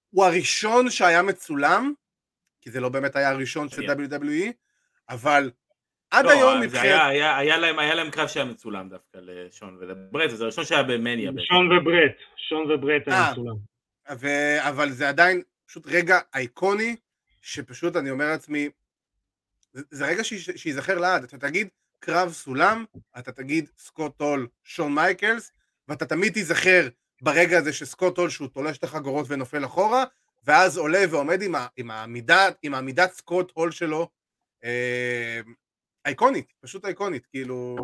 [0.09, 1.93] הוא הראשון שהיה מצולם,
[2.61, 3.81] כי זה לא באמת היה הראשון של.
[3.81, 4.51] WWE,
[5.09, 5.51] אבל
[6.11, 6.83] עד לא, היום זה מבחינת...
[6.83, 10.83] היה- היה- היה להם- היה להם קרב שהיה מצולם דווקא לשון ולברט, וזה הראשון שהיה
[10.83, 11.31] במניה.
[11.47, 12.11] שון וברט,
[12.49, 13.31] שון וברט היה אה.
[13.31, 13.55] מצולם.
[14.17, 14.27] ו...
[14.69, 16.95] אבל זה עדיין פשוט רגע אייקוני,
[17.41, 18.69] שפשוט אני אומר לעצמי,
[19.73, 20.23] זה, זה רגע
[20.55, 21.67] שייזכר לעד, אתה תגיד
[21.99, 22.85] קרב סולם,
[23.19, 25.51] אתה תגיד סקוט הול, שון מייקלס,
[25.87, 26.87] ואתה תמיד תיזכר
[27.21, 30.03] ברגע הזה שסקוט הול שהוא תולש את החגורות ונופל אחורה,
[30.45, 31.67] ואז עולה ועומד עם, ה,
[32.63, 34.09] עם, העמידת סקוט הול שלו,
[36.07, 37.75] אייקונית, פשוט אייקונית, כאילו...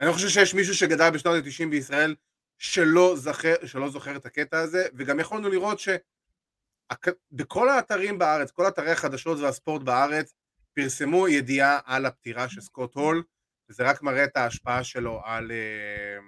[0.00, 2.14] אני לא חושב שיש מישהו שגדל בשנות ה-90 בישראל
[2.58, 8.90] שלא זוכר, שלא זוכר את הקטע הזה, וגם יכולנו לראות שבכל האתרים בארץ, כל אתרי
[8.90, 10.34] החדשות והספורט בארץ,
[10.74, 13.22] פרסמו ידיעה על הפטירה של סקוט הול,
[13.70, 16.18] וזה רק מראה את ההשפעה שלו על, אה,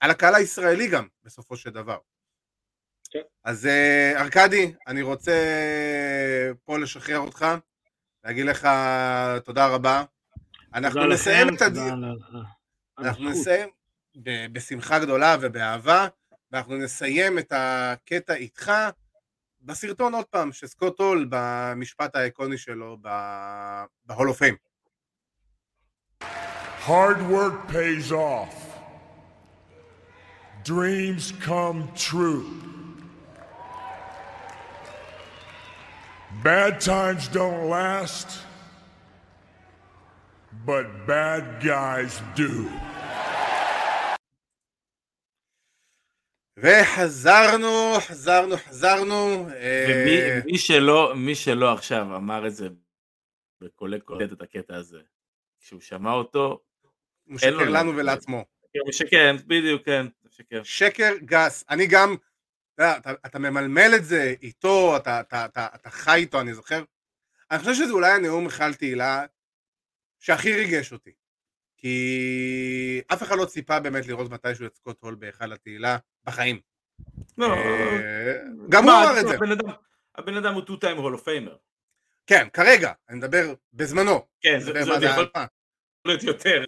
[0.00, 1.98] על הקהל הישראלי גם, בסופו של דבר.
[3.10, 3.22] כן.
[3.44, 5.32] אז אה, ארכדי, אני רוצה
[6.64, 7.46] פה לשחרר אותך,
[8.24, 8.68] להגיד לך
[9.44, 10.04] תודה רבה.
[10.74, 12.04] אנחנו נסיים לכם, את הדיון.
[12.98, 13.30] אנחנו.
[13.30, 13.68] נסיים
[14.16, 16.06] ב- בשמחה גדולה ובאהבה,
[16.52, 18.72] ואנחנו נסיים את הקטע איתך
[19.60, 22.98] בסרטון עוד פעם, של סקוט הול במשפט האיקוני שלו
[24.04, 24.56] בהול אוף פיים.
[26.86, 28.54] Hard work pays off.
[30.64, 32.71] Dreams come true.
[36.42, 38.28] Bad times don't last,
[40.66, 42.68] but bad guys do.
[46.56, 49.48] וחזרנו, חזרנו, חזרנו.
[49.54, 52.68] אה, ומי מי שלא, מי שלא עכשיו אמר את זה
[53.60, 55.00] בקולי קולט את הקטע הזה,
[55.60, 56.60] כשהוא שמע אותו,
[57.24, 57.96] הוא אין לו משקר לנו.
[57.96, 58.44] ולעצמו.
[58.80, 60.62] הוא משקר, בדיוק, כן, משקר.
[60.62, 61.64] שקר גס.
[61.70, 62.16] אני גם,
[62.74, 66.84] אתה, אתה, אתה ממלמל את זה איתו, אתה, אתה, אתה, אתה חי איתו, אני זוכר.
[67.50, 69.24] אני חושב שזה אולי הנאום מיכל תהילה
[70.20, 71.12] שהכי ריגש אותי.
[71.76, 76.60] כי אף אחד לא ציפה באמת לראות מתישהו את סקוט הול בהיכל התהילה בחיים.
[77.38, 79.34] לא, אה, גם הוא אמר את זה.
[80.14, 81.56] הבן אדם- הוא 2 time hall of famer.
[82.26, 84.26] כן, כרגע, אני מדבר בזמנו.
[84.40, 85.26] כן, זה יכול.
[86.04, 86.64] להיות יותר.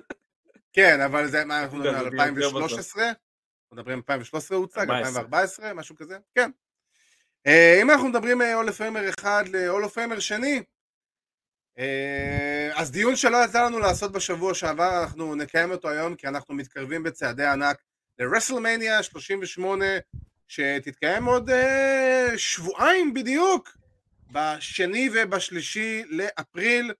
[0.72, 3.04] כן, אבל זה, מה אנחנו מדברים על זה יותר 2013?
[3.74, 5.22] אנחנו מדברים על 2013 הוצג, 14.
[5.22, 6.18] 2014, משהו כזה?
[6.34, 6.50] כן.
[7.46, 10.62] אה, אם אנחנו מדברים מ Hall of Famer אחד ל Hall of Famer שני,
[11.78, 16.54] אה, אז דיון שלא יצא לנו לעשות בשבוע שעבר, אנחנו נקיים אותו היום, כי אנחנו
[16.54, 17.76] מתקרבים בצעדי ענק
[18.18, 19.84] לרסלמניה 38,
[20.48, 23.76] שתתקיים עוד אה, שבועיים בדיוק,
[24.32, 26.92] בשני ובשלישי לאפריל,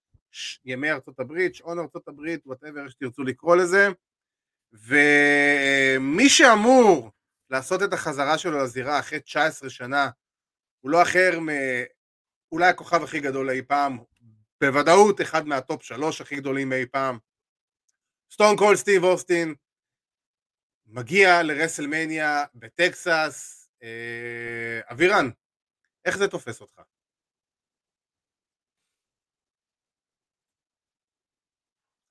[0.65, 3.89] ימי ארצות הברית, שעון ארצות הברית, whatever, איך שתרצו לקרוא לזה.
[4.75, 7.11] ומי שאמור
[7.51, 10.11] לעשות את החזרה שלו לזירה אחרי 19 שנה,
[10.81, 13.99] הוא לא אחר מאולי הכוכב הכי גדול אי פעם,
[14.61, 17.19] בוודאות אחד מה top שלוש הכי גדולים אי פעם.
[18.33, 19.55] סטון קולד סטיב אוסטין
[20.87, 23.69] מגיע לרסלמניה בטקסס.
[23.83, 25.31] אה, אבירן,
[26.05, 26.81] איך זה תופס אותך?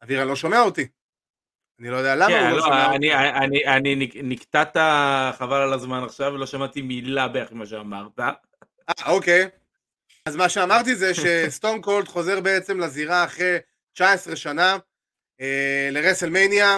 [0.03, 0.87] אבירן לא שומע אותי.
[1.83, 2.95] אני לא יודע למה כן, הוא לא לא.
[2.95, 4.77] אני- אני- אני נק- נקטעת
[5.37, 8.19] חבל על הזמן עכשיו, ולא שמעתי מילה בערך ממה שאמרת.
[8.19, 8.31] אה,
[9.05, 9.49] אוקיי.
[10.25, 13.57] אז מה שאמרתי זה שסטון קולד חוזר בעצם לזירה אחרי
[13.93, 14.77] 19 שנה
[15.41, 16.77] אה, לרסלמניה,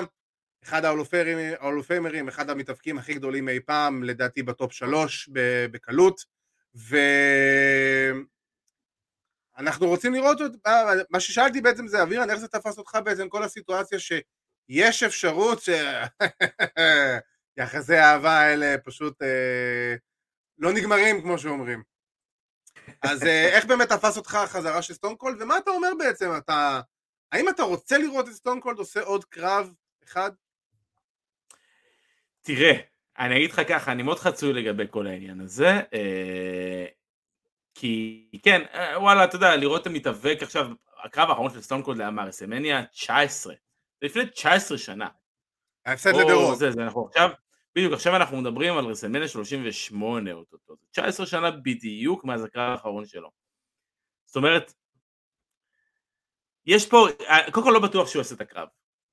[0.63, 5.29] אחד האולופיימרים, אחד המתאבקים הכי גדולים אי פעם, לדעתי ב top שלוש
[5.71, 6.21] בקלות,
[9.55, 10.37] ואנחנו רוצים לראות,
[11.09, 13.99] מה ששאלתי בעצם זה, אבירן, איך זה תפס אותך בעצם כל הסיטואציה
[14.71, 15.69] שיש אפשרות ש...
[17.57, 19.95] יחסי האהבה האלה פשוט אה,
[20.57, 21.83] לא נגמרים, כמו שאומרים.
[23.01, 26.31] אז אה, איך באמת תפס אותך החזרה של סטונקולד, ומה אתה אומר בעצם?
[26.37, 26.81] אתה...
[27.31, 30.31] האם אתה רוצה לראות את סטונקולד עושה עוד קרב אחד?
[32.41, 32.73] תראה,
[33.19, 36.85] אני אגיד לך ככה, אני מאוד חצוי לגבי כל העניין הזה, אה,
[37.75, 40.67] כי כן, אה, וואלה, אתה יודע, לראות את המתאבק עכשיו,
[41.03, 43.59] הקרב האחרון של סטונקולד היה מרסלמניה 19, זה
[44.01, 45.07] לפני 19 שנה.
[45.85, 46.57] ההפסד לדה רוק.
[46.57, 47.29] זה, זה, אנחנו עכשיו,
[47.75, 53.31] בדיוק, עכשיו אנחנו מדברים על רסלמניה 38 אוטוטו, 19 שנה בדיוק מאז הקרב האחרון שלו.
[54.25, 54.73] זאת אומרת,
[56.65, 57.07] יש פה,
[57.51, 58.67] קודם כל לא בטוח שהוא יעשה את הקרב.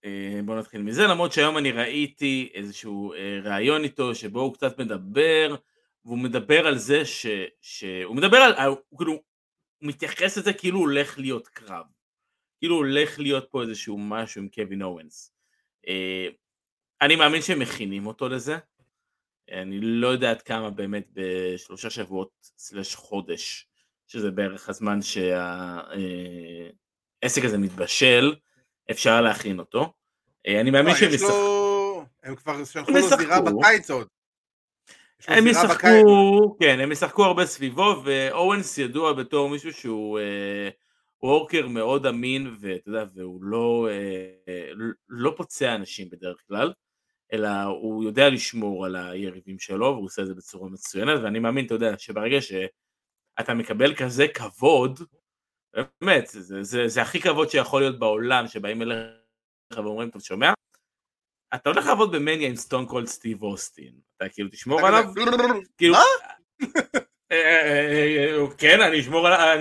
[0.05, 4.79] אה, בואו נתחיל מזה, למרות שהיום אני ראיתי איזשהו אה, ראיון איתו שבו הוא קצת
[4.79, 5.57] מדבר,
[6.05, 7.27] והוא מדבר על זה ש...
[7.61, 9.21] שהוא מדבר על, הוא כאילו, הוא
[9.83, 11.87] מתייחס לזה כאילו הולך להיות קרב.
[12.63, 15.33] כאילו הולך להיות פה איזשהו משהו עם קווין אורנס.
[15.89, 16.29] אה,
[17.03, 18.59] אני מאמין שהם מכינים אותו לזה.
[19.51, 23.69] אני לא יודע עד כמה באמת בשלושה שבועות סלש חודש,
[24.07, 25.35] שזה בערך הזמן שהעסק
[27.45, 28.35] הזה מתבשל,
[28.91, 29.93] אפשר להכין אותו.
[30.47, 32.05] אה, אני מאמין שהם ישחקו.
[32.23, 34.07] הם כבר שלחו לו זירה בקיץ עוד.
[35.27, 40.69] הם ישחקו, כן, הם ישחקו הרבה סביבו, ואורנס ידוע בתור מישהו שהוא אה,
[41.23, 44.73] וורקר מאוד אמין, ואתה יודע, והוא לא, אה,
[45.09, 46.73] לא פוצע אנשים בדרך כלל,
[47.33, 51.67] אלא הוא יודע לשמור על היריבים שלו, והוא עושה את זה בצורה מצוינת, ואני מאמין,
[51.67, 55.01] אתה יודע, שברגע שאתה מקבל כזה כבוד,
[56.01, 59.09] באמת, זה, זה, זה הכי כבוד שיכול להיות בעולם, שבאים אליך
[59.77, 60.53] ואומרים, אתה שומע?
[61.55, 65.05] אתה הולך לעבוד במניה עם סטון קולד סטיב אוסטין, אתה כאילו תשמור עליו?
[65.77, 66.03] כאילו, אה,
[68.59, 69.59] כן, אני אשמור עליו,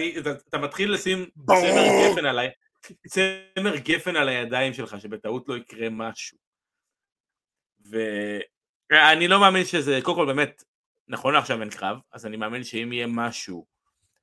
[0.49, 2.49] אתה מתחיל לשים צמר גפן עליי,
[3.07, 6.37] צמר גפן על הידיים שלך, שבטעות לא יקרה משהו.
[8.91, 10.63] ואני לא מאמין שזה, קודם כל באמת,
[11.07, 13.65] נכון עכשיו אין קרב, אז אני מאמין שאם יהיה משהו,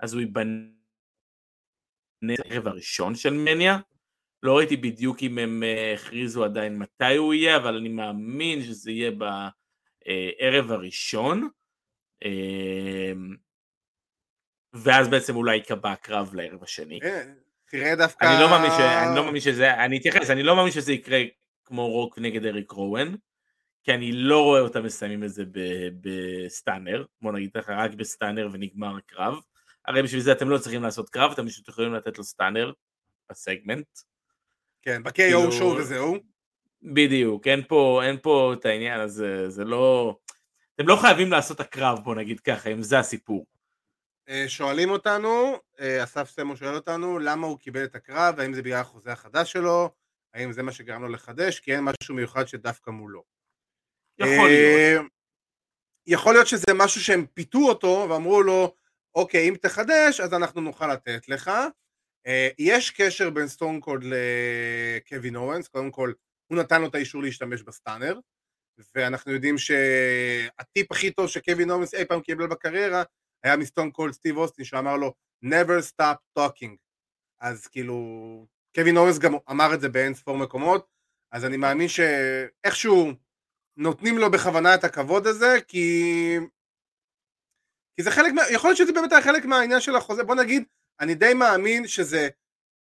[0.01, 0.69] אז הוא ייבנה
[2.45, 3.79] הערב הראשון של מניה.
[4.43, 8.91] לא ראיתי בדיוק אם הם אה, הכריזו עדיין מתי הוא יהיה, אבל אני מאמין שזה
[8.91, 11.49] יהיה בערב הראשון.
[12.25, 13.37] אמ,
[14.73, 17.01] ואז בעצם אולי ייקבע קרב לערב השני.
[17.03, 17.23] אה,
[17.71, 18.25] תראה דווקא...
[18.25, 18.81] אני לא מאמין, ש...
[18.81, 21.23] אני לא מאמין שזה, אני אתייחס, אני לא מאמין שזה יקרה
[21.65, 23.15] כמו רוק נגד אריק רואן,
[23.83, 25.45] כי אני לא רואה אותם מסיימים את זה
[26.01, 29.35] ב Stunner, בוא נגיד ככה, רק ב Stunner ונגמר הקרב.
[29.87, 32.73] הרי בשביל זה אתם לא צריכים לעשות קרב, אתם פשוט יכולים לתת לו סטאנר
[33.31, 33.87] בסגמנט.
[34.83, 35.53] כן, ב-KO כאילו...
[35.53, 36.17] שואו וזהו.
[36.83, 40.17] בדיוק, אין פה, אין פה את העניין הזה, זה לא...
[40.81, 43.47] אתם לא חייבים לעשות הקרב, בוא נגיד ככה, אם זה הסיפור.
[44.29, 48.63] אה, שואלים אותנו, אה, אסף סמו שואל אותנו, למה הוא קיבל את הקרב, האם זה
[48.63, 49.91] בגלל החוזה החדש שלו,
[50.35, 53.25] האם זה מה שגרם לו לחדש, כי אין משהו מיוחד שדווקא מולו.
[54.19, 54.49] יכול להיות.
[54.49, 55.07] אה,
[56.07, 58.75] יכול להיות שזה משהו שהם פיתו אותו ואמרו לו,
[59.15, 61.51] אוקיי, אם תחדש, אז אנחנו נוכל לתת לך.
[62.59, 66.13] יש קשר בין סטון קולד לקווין אוונס, קודם כל,
[66.47, 68.19] הוא נתן לו את האישור להשתמש ב stunner,
[68.95, 73.03] ואנחנו יודעים שהטיפ הכי טוב שקווין אוונס אי פעם קיבל בקריירה,
[73.45, 75.15] היה מסטון קולד סטיב אוסטין, שאמר לו,
[75.45, 76.77] never stop talking.
[77.41, 80.87] אז כאילו, קווין אוונס גם אמר את זה באין ספור מקומות,
[81.33, 83.13] אז אני מאמין שאיכשהו
[83.77, 86.37] נותנים לו בכוונה את הכבוד הזה, כי
[87.97, 90.65] כי זה חלק, יכול להיות שזה באמת היה חלק מהעניין של החוזה, בוא נגיד,
[91.01, 92.29] אני די מאמין שזה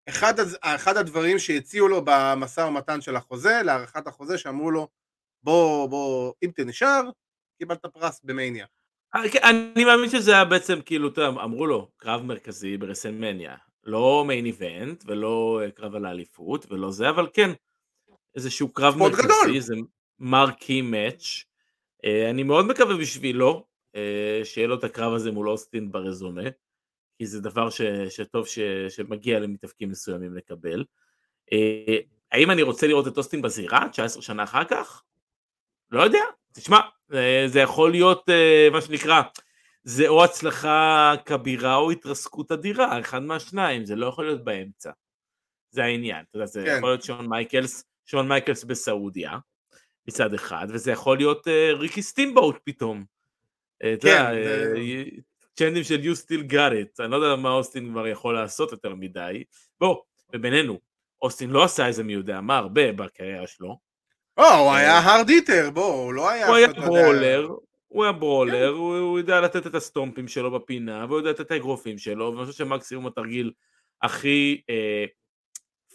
[0.08, 4.88] אחד, אחד הדברים שהציעו לו במשא ומתן של החוזה, להארכת החוזה, שאמרו לו,
[5.48, 7.02] בוא, בוא, אם תנשאר,
[7.58, 8.66] קיבלת פרס במאניה.
[9.14, 13.56] אה, כן, אני מאמין שזה היה בעצם, כאילו, אתה יודע, אמרו לו, קרב מרכזי ברסלמניה,
[13.84, 17.50] לא מיין איבנט, ולא אה, קרב על האליפות, ולא זה, אבל כן,
[18.34, 19.60] איזשהו קרב מרכזי, גדול.
[19.60, 19.74] זה
[20.18, 21.44] מרקי מאץ'.
[22.04, 23.66] אה, אני מאוד מקווה בשבילו,
[24.44, 26.48] שיהיה לו את הקרב הזה מול אוסטין ברזומה,
[27.18, 30.84] כי זה דבר ש, שטוב ש, שמגיע למתאבקים מסוימים לקבל.
[32.32, 35.02] האם אני רוצה לראות את אוסטין בזירה 19 שנה אחר כך?
[35.90, 36.22] לא יודע,
[36.54, 36.80] תשמע,
[37.14, 38.28] אה, זה יכול להיות
[38.72, 39.22] מה שנקרא,
[39.84, 44.90] זה או הצלחה כבירה או התרסקות אדירה, אחד מהשניים, זה לא יכול להיות באמצע.
[45.70, 46.76] זה העניין, אתה יודע, זה כן.
[46.76, 49.38] יכול להיות שון מייקלס, שון מייקלס בסעודיה,
[50.08, 53.04] מצד אחד, וזה יכול להיות ריקי סטימבוט פתאום.
[53.82, 55.04] אה, אה,
[55.54, 58.94] צ'אנטים של you still got it, אני לא יודע מה אוסטין כבר יכול לעשות יותר
[58.94, 59.44] מדי.
[59.80, 60.02] בוא,
[60.34, 60.80] ובינינו,
[61.22, 63.78] אוסטין לא עשה איזה מי יודע מה הרבה בקריירה שלו.
[64.38, 66.46] לא, הוא היה hard hitter, בוא, הוא לא היה...
[66.46, 67.48] הוא היה brawler,
[67.88, 71.50] הוא היה ברולר, הוא הוא יודע לתת את הסטומפים שלו בפינה, והוא יודע לתת את
[71.50, 73.52] האגרופים שלו, ואני חושב שמקסימום התרגיל
[74.02, 75.04] הכי אה,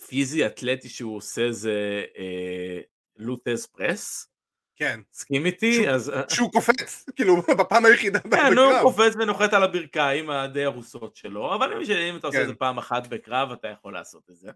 [0.08, 2.80] פיזי, אתלטי שהוא עושה זה אה,
[3.18, 4.28] לוטס פרס.
[4.76, 5.00] כן.
[5.14, 5.84] מסכים איתי?
[5.84, 6.16] שהוא-.
[6.30, 8.84] שהוא קופץ, כאילו, בפעם היחידה כן, נו, הוא בקרב.
[8.84, 12.50] קופץ ונוחת על הברכיים הדי הרוסות שלו, אבל אני שאם אתה עושה את כן.
[12.50, 14.52] זה פעם אחת בקרב, אתה יכול לעשות את זה.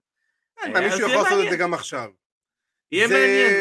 [0.55, 1.49] כן, אז מישהו יהיה יכול לעשות את.
[1.49, 2.09] זה גם עכשיו.
[2.91, 3.53] יהיה זה- מעניין.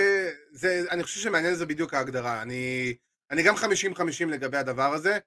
[0.53, 2.43] זה, אני חושב שמעניין זה בדיוק ההגדרה.
[2.43, 2.95] אני,
[3.31, 3.61] אני גם 50-50
[4.31, 5.18] לגבי הדבר הזה,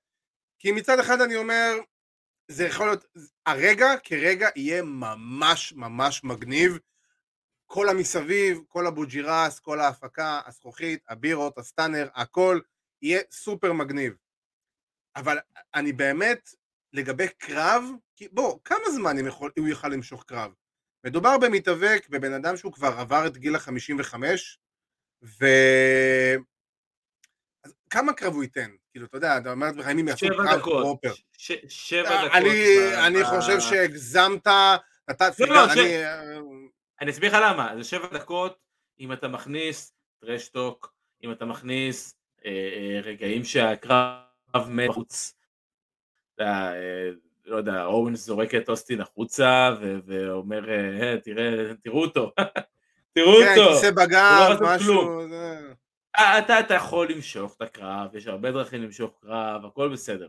[0.59, 1.73] כי מצד אחד אני אומר,
[2.47, 3.05] זה יכול להיות,
[3.45, 6.77] הרגע כרגע יהיה ממש ממש מגניב.
[7.65, 12.59] כל המסביב, כל הבוג'ירס, כל ההפקה, הזכוכית, הבירות, הסטאנר, הכל,
[13.01, 14.13] יהיה סופר מגניב.
[15.15, 15.37] אבל
[15.75, 16.49] אני באמת,
[16.93, 17.83] לגבי קרב,
[18.15, 20.51] כי בוא, כמה זמן יכול, הוא יוכל למשוך קרב?
[21.05, 24.15] מדובר במתאבק, בבן אדם שהוא כבר עבר את גיל ה-55,
[25.23, 25.45] ו...
[27.63, 28.71] אז כמה קרב הוא ייתן?
[28.91, 30.61] כאילו, אתה יודע, אתה אומר לעצמך, אם הם יעשו קרב.
[30.61, 31.13] פרופר.
[31.37, 32.31] ש- שבע דקות.
[32.37, 34.47] אני, ב- אני חושב שהגזמת,
[35.11, 36.03] אתה לא, לא, ש- אני...
[37.01, 38.59] אני אסביר לך למה, זה שבע דקות
[38.99, 40.93] אם אתה מכניס טרשטוק,
[41.23, 45.33] אם אתה מכניס אה, אה, רגעים שהקרב מת בחוץ,
[46.39, 47.09] יודע, אה,
[47.49, 52.31] לא יודע, אורנס זורק את אוסטין החוצה ו- ואומר, אה, אה, תראה, תראו אותו,
[53.15, 55.27] תראו כן, אותו, כיסא הוא לא בגב, עשה משהו...
[55.29, 55.59] זה-
[56.19, 60.27] אה, אתה, אתה יכול למשוך את הקרב, יש הרבה דרכים למשוך קרב, הכל בסדר.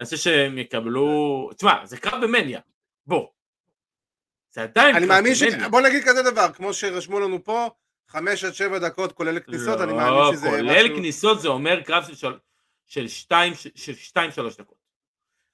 [0.00, 2.60] אני חושב שהם יקבלו, תשמע, זה קרב במניה,
[3.06, 3.26] בוא.
[4.50, 5.42] זה עדיין אני קרב מאמין ש...
[5.42, 5.68] במניה.
[5.68, 7.68] בוא נגיד כזה דבר, כמו שרשמו לנו פה,
[8.08, 10.96] חמש עד שבע דקות כולל כניסות, אני מאמין לא, שזה כולל משהו...
[10.96, 12.38] כניסות זה אומר קרב של של-
[12.86, 14.83] של שתיים, של שתיים שלוש דקות.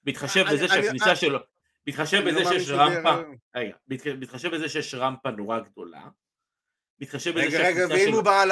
[0.05, 1.38] בהתחשב בזה שהכניסה אני- שלו,
[1.86, 3.14] בהתחשב לא בזה מאמין שיש רמפה,
[3.57, 6.03] רגע, בהתח- בהתחשב בזה שיש רמפה נורא גדולה,
[6.98, 8.42] בהתחשב בזה רגע, רגע, שהכניסה ואם שלו, הוא בא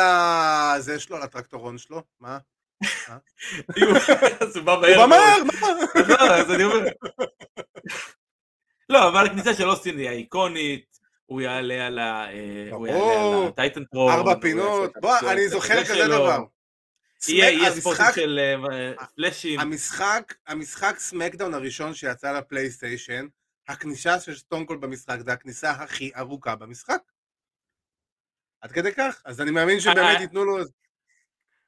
[0.74, 2.38] על זה שלו, על הטרקטורון שלו, מה?
[4.40, 5.10] אז הוא בא הוא מהר בא מאוד.
[5.10, 6.00] מהר, מה?
[6.00, 6.78] אז לא, אז אני אומר,
[8.88, 11.98] לא, אבל הכניסה של אוסטין היא איקונית, הוא יעלה על.
[11.98, 13.42] אה, הוא יעלה ברור.
[13.42, 16.06] על הטייטן טרון, ארבע הוא פינות, בוא, אני זוכר כזה שלו.
[16.18, 16.38] דבר.
[17.28, 18.38] יהיה המשחק- של
[18.72, 19.60] אה, פלאשים.
[19.60, 23.26] המשחק, המשחק סמאקדאון הראשון שיצא לפלייסטיישן,
[23.68, 27.00] הכניסה של סטון קולד במשחק זה הכניסה הכי ארוכה במשחק.
[28.60, 30.56] עד כדי כך, אז אני מאמין שבאמת אה, ייתנו לו...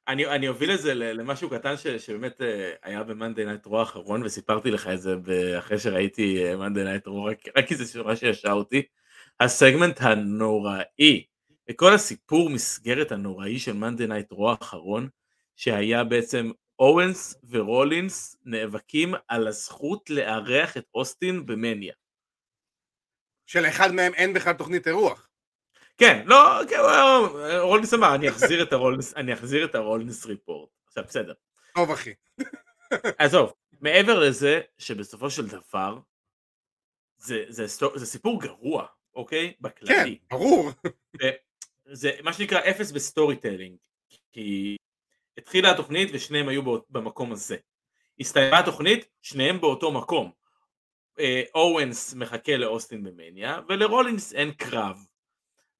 [0.07, 3.79] אני, אני אוביל את זה למשהו קטן ש, שבאמת אה, היה ב Monday Night Raw
[3.79, 5.15] האחרון וסיפרתי לך את זה
[5.59, 8.81] אחרי שראיתי Monday Night Raw רק, רק כי זה ממש ייאש אותי.
[9.39, 11.25] הסגמנט הנוראי
[11.69, 15.09] וכל הסיפור מסגרת הנוראי של Monday Night Raw האחרון
[15.61, 21.93] שהיה בעצם אוונס ורולינס נאבקים על הזכות לארח את אוסטין במניה.
[23.45, 25.29] שלאחד מהם אין בכלל תוכנית אירוח.
[25.97, 26.77] כן, לא, כן,
[27.59, 30.69] רולינס אמר, אני אחזיר את הרולינס, אני אחזיר את ה Rollins Report.
[30.87, 31.33] עכשיו בסדר.
[31.75, 32.13] טוב אחי.
[33.17, 35.99] עזוב, מעבר לזה שבסופו של דבר
[37.17, 38.85] זה, זה, זה סיפור גרוע,
[39.15, 39.53] אוקיי?
[39.53, 40.19] כן, בכללי.
[40.29, 40.69] ברור.
[41.85, 43.77] זה מה שנקרא אפס ב storytelling.
[44.31, 44.77] כי
[45.41, 47.55] התחילה התוכנית ושניהם היו במקום הזה.
[48.19, 50.31] הסתיימה התוכנית, שניהם באותו מקום.
[51.19, 54.97] אה, אוונס מחכה לאוסטין במניה, ולרולינס אין קרב.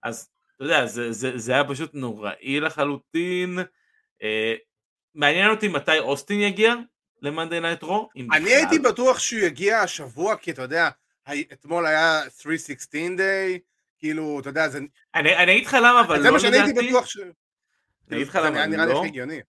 [0.03, 3.59] אז אתה יודע, זה, זה, זה היה פשוט נוראי לחלוטין.
[4.23, 4.55] אה,
[5.15, 6.73] מעניין אותי מתי אוסטין יגיע
[7.21, 8.09] ל Monday Night Raw.
[8.31, 10.89] אני הייתי בטוח שהוא יגיע השבוע, כי אתה יודע,
[11.53, 13.59] אתמול היה 316 day,
[13.99, 14.79] כאילו, אתה יודע, זה
[15.15, 16.87] אני, אני אגיד לך למה, אבל זה לא מה שאני הייתי לדעתי.
[16.87, 17.17] בטוח ש...
[17.17, 18.99] אני אגיד לך זה למה, נראה- נראה לי לא.
[18.99, 19.39] הכי הגיוני.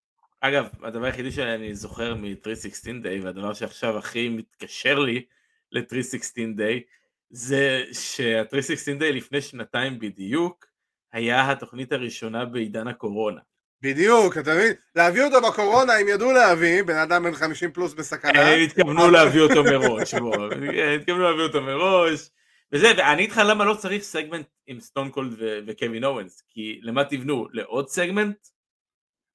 [0.45, 5.24] אגב, הדבר היחידי שאני זוכר מ-316 day, והדבר שעכשיו הכי מתקשר לי
[5.72, 6.80] ל-316 day,
[7.30, 10.66] זה שה-316 day לפני שנתיים בדיוק,
[11.12, 13.40] היה התוכנית הראשונה בעידן הקורונה.
[13.82, 14.72] בדיוק, אתה מבין?
[14.97, 18.49] להביא אותו בקורונה, הם ידעו להביא, בן אדם בן 50 פלוס בסכנה.
[18.49, 22.30] הם התכוונו להביא אותו מראש, בוא, הם התכוונו להביא אותו מראש.
[22.72, 27.05] וזה, ואני איתך למה לא צריך סגמנט עם סטון קולד ו- וקווין אוונס, כי למה
[27.05, 27.47] תבנו?
[27.53, 28.36] לעוד סגמנט?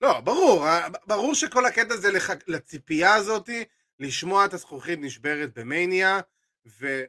[0.01, 2.29] לא, ברור, אה, ברור שכל הקטע זה לח...
[2.47, 3.63] לציפייה הזאתי,
[3.99, 6.19] לשמוע את הזכוכית נשברת במניה,
[6.79, 7.03] ו...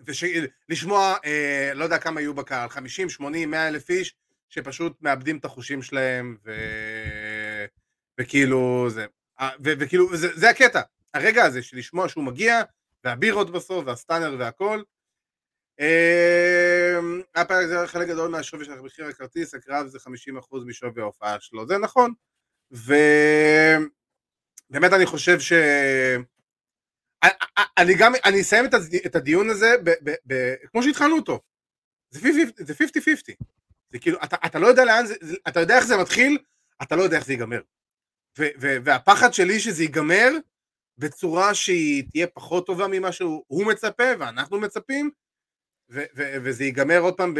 [0.00, 4.14] ולשמוע, אה, לא יודע כמה יהיו בקהל, 50, 80, 100 אלף איש,
[4.48, 6.52] שפשוט מאבדים את החושים שלהם, ו...
[8.20, 9.06] וכאילו זה,
[9.40, 9.72] אה, ו...
[9.78, 10.80] וכאילו, זה, זה הקטע,
[11.14, 12.62] הרגע הזה של לשמוע שהוא מגיע,
[13.04, 14.82] והבירות בסוף, והסטאנר והכל.
[15.80, 16.98] אה,
[17.34, 21.66] היה פרק זה חלק גדול מהשווי של מחיר הכרטיס, הקרב זה 50% משווי ההופעה שלו,
[21.66, 22.12] זה נכון.
[22.70, 22.92] ובאמת
[24.92, 25.52] אני חושב ש...
[27.78, 29.74] אני גם, אני אסיים את הד- את הדיון הזה,
[30.70, 31.40] כמו שהתחלנו אותו,
[32.10, 32.76] זה 50 זה 50-50.
[33.90, 35.14] זה כאילו, אתה, לא יודע לאן זה,
[35.48, 36.38] אתה יודע איך זה מתחיל,
[36.82, 37.60] אתה לא יודע איך זה ייגמר.
[38.60, 40.30] והפחד שלי שזה ייגמר
[40.98, 45.10] בצורה שהיא תהיה פחות טובה ממה שהוא הוא מצפה ואנחנו מצפים,
[45.92, 47.34] ו, ו, וזה ייגמר עוד פעם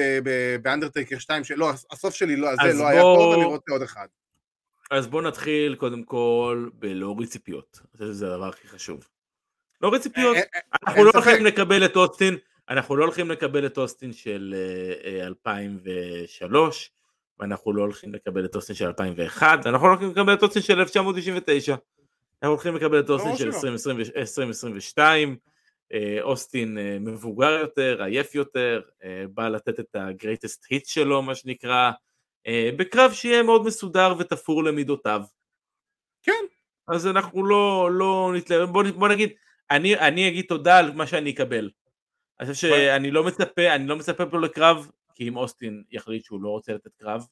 [0.63, 4.07] באנדרטייקר 2, שלא, הסוף שלי לא, זה לא היה בוא- טוב, אני רוצה עוד אחד.
[4.91, 7.81] אז בואו נתחיל קודם כל בלהוריד ציפיות.
[7.83, 9.09] אני חושב שזה הדבר הכי חשוב.
[9.83, 10.37] להוריד ציפיות.
[10.37, 11.11] אה, אה, אנחנו לא.
[11.15, 12.37] הולכים לקבל את אוסטין,
[12.69, 16.91] אנחנו לא הולכים לקבל את אוסטין של אה, אה, 2003,
[17.39, 20.79] ואנחנו לא הולכים לקבל את אוסטין של 2001, אנחנו לא הולכים לקבל את אוסטין של
[20.81, 21.75] 1999.
[22.43, 23.57] אנחנו הולכים לקבל את אוסטין של שלא.
[23.57, 25.35] 2020 2022, אה,
[26.23, 31.91] אוסטין אה, מבוגר יותר, עייף יותר, אה, בא לתת את ה-greatest hit שלו, מה שנקרא,
[32.47, 35.23] אה, בקרב שיהיה מאוד מסודר ותפור למידותיו.
[36.23, 36.45] כן.
[36.89, 39.31] אז אנחנו לא, לא נתלהב, בוא, בוא נגיד,
[39.71, 41.71] אני, אני אגיד תודה על מה שאני אקבל.
[42.41, 46.43] אני חושב שאני לא מצפה, אני לא מצפה פה לקרב, כי אם אוסטין יחליט שהוא
[46.43, 47.27] לא רוצה לתת קרב,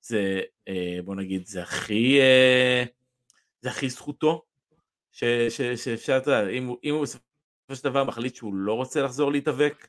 [0.00, 2.84] זה, אה, בוא נגיד, זה הכי, אה,
[3.60, 4.42] זה הכי זכותו,
[5.12, 6.48] ש, ש, שאפשר, אתה יודע,
[6.82, 7.25] אם הוא בסופו
[7.74, 9.88] של דבר מחליט שהוא לא רוצה לחזור להתאבק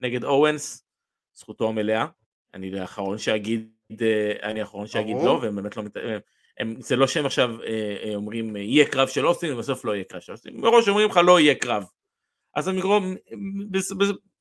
[0.00, 0.86] נגד אורנס,
[1.34, 2.06] זכותו המלאה,
[2.54, 3.70] אני האחרון שאגיד,
[4.00, 5.16] אה, אני האחרון שאגיד.
[5.24, 5.96] לא, והם באמת לא, מת-
[6.58, 9.94] הם, זה לא שהם עכשיו אה, אה, אומרים אה, יהיה קרב של אוסטין ובסוף לא
[9.94, 11.84] יהיה קרב של אוסטין, מראש אומרים לך לא יהיה קרב.
[12.56, 13.02] אז מראש,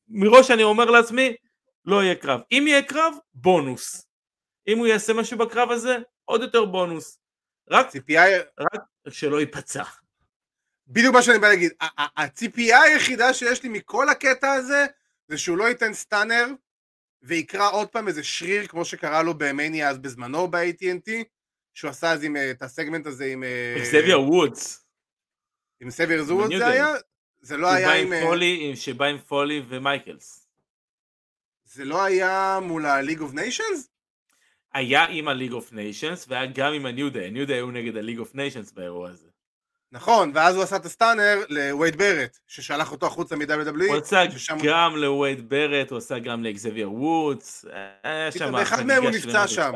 [0.07, 1.35] מראש אני אומר לעצמי
[1.85, 2.41] לא יהיה קרב.
[2.51, 4.07] אם יהיה קרב, בונוס.
[4.67, 7.19] אם הוא יעשה משהו בקרב הזה, עוד יותר בונוס.
[7.71, 8.23] רק הציפייה,
[9.09, 9.83] שלא ייפצע.
[10.87, 11.71] בדיוק מה שאני בא להגיד,
[12.17, 14.85] הציפייה היחידה שיש לי מכל הקטע הזה,
[15.27, 16.45] זה שהוא לא ייתן stunner,
[17.21, 21.11] ויקרע עוד פעם איזה שריר, כמו שקרה לו במניה אז בזמנו ב-AT&T,
[21.73, 23.43] שהוא עשה אז עם, אה, את הסגמנט הזה עם...
[23.43, 24.85] אה, אקסבייר וודס.
[25.81, 26.67] עם אקסבייר ב-New זה.
[26.67, 26.87] היה?
[27.41, 28.13] זה לא היה עם עם...
[28.13, 30.47] אה, פולי, שבא עם פולי ומייקלס.
[31.63, 33.87] זה לא היה מול ה-League of Nations?
[34.73, 37.19] היה עם ה-League of Nations והיה גם עם ה-New Day.
[37.19, 39.27] ה-New Day היו נגד ה-League of Nations באירוע הזה.
[39.95, 43.87] נכון, ואז הוא עשה את ה stunner לווייד ברט, ששלח אותו החוצה מ-WWE.
[43.87, 44.23] הוא עשה
[44.63, 47.65] גם לווייד ברט, הוא עשה גם לאקזבייר וודס,
[48.03, 49.73] היה פתאום שם באחד מהם הוא נפצע שם.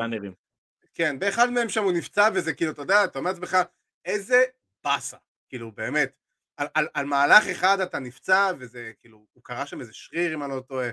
[0.94, 3.56] כן, באחד מהם שם הוא נפצע, וזה כאילו, אתה יודע, אתה אומר לעצמך,
[4.04, 4.44] איזה
[4.84, 5.16] באסה,
[5.48, 6.12] כאילו, באמת.
[6.56, 10.42] על, על, על מהלך אחד אתה נפצע, וזה כאילו, הוא קרא שם איזה שריר, אם
[10.42, 10.88] אני לא טועה.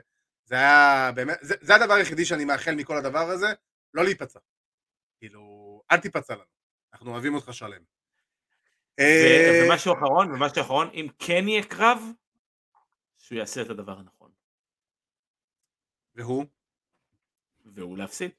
[0.46, 3.48] זה היה באמת, זה, זה הדבר היחידי שאני מאחל מכל הדבר הזה,
[3.94, 4.40] לא להיפצע.
[5.20, 5.42] כאילו,
[5.92, 6.44] אל תיפצע לנו,
[6.94, 7.97] אנחנו אוהבים אותך שלם.
[9.00, 12.02] אה, ומשהו אחרון, ומשהו אחרון, אם כן יהיה קרב,
[13.18, 14.32] שהוא יעשה את הדבר הנכון,
[16.16, 16.46] והוא?
[17.66, 18.32] והוא להפסיד.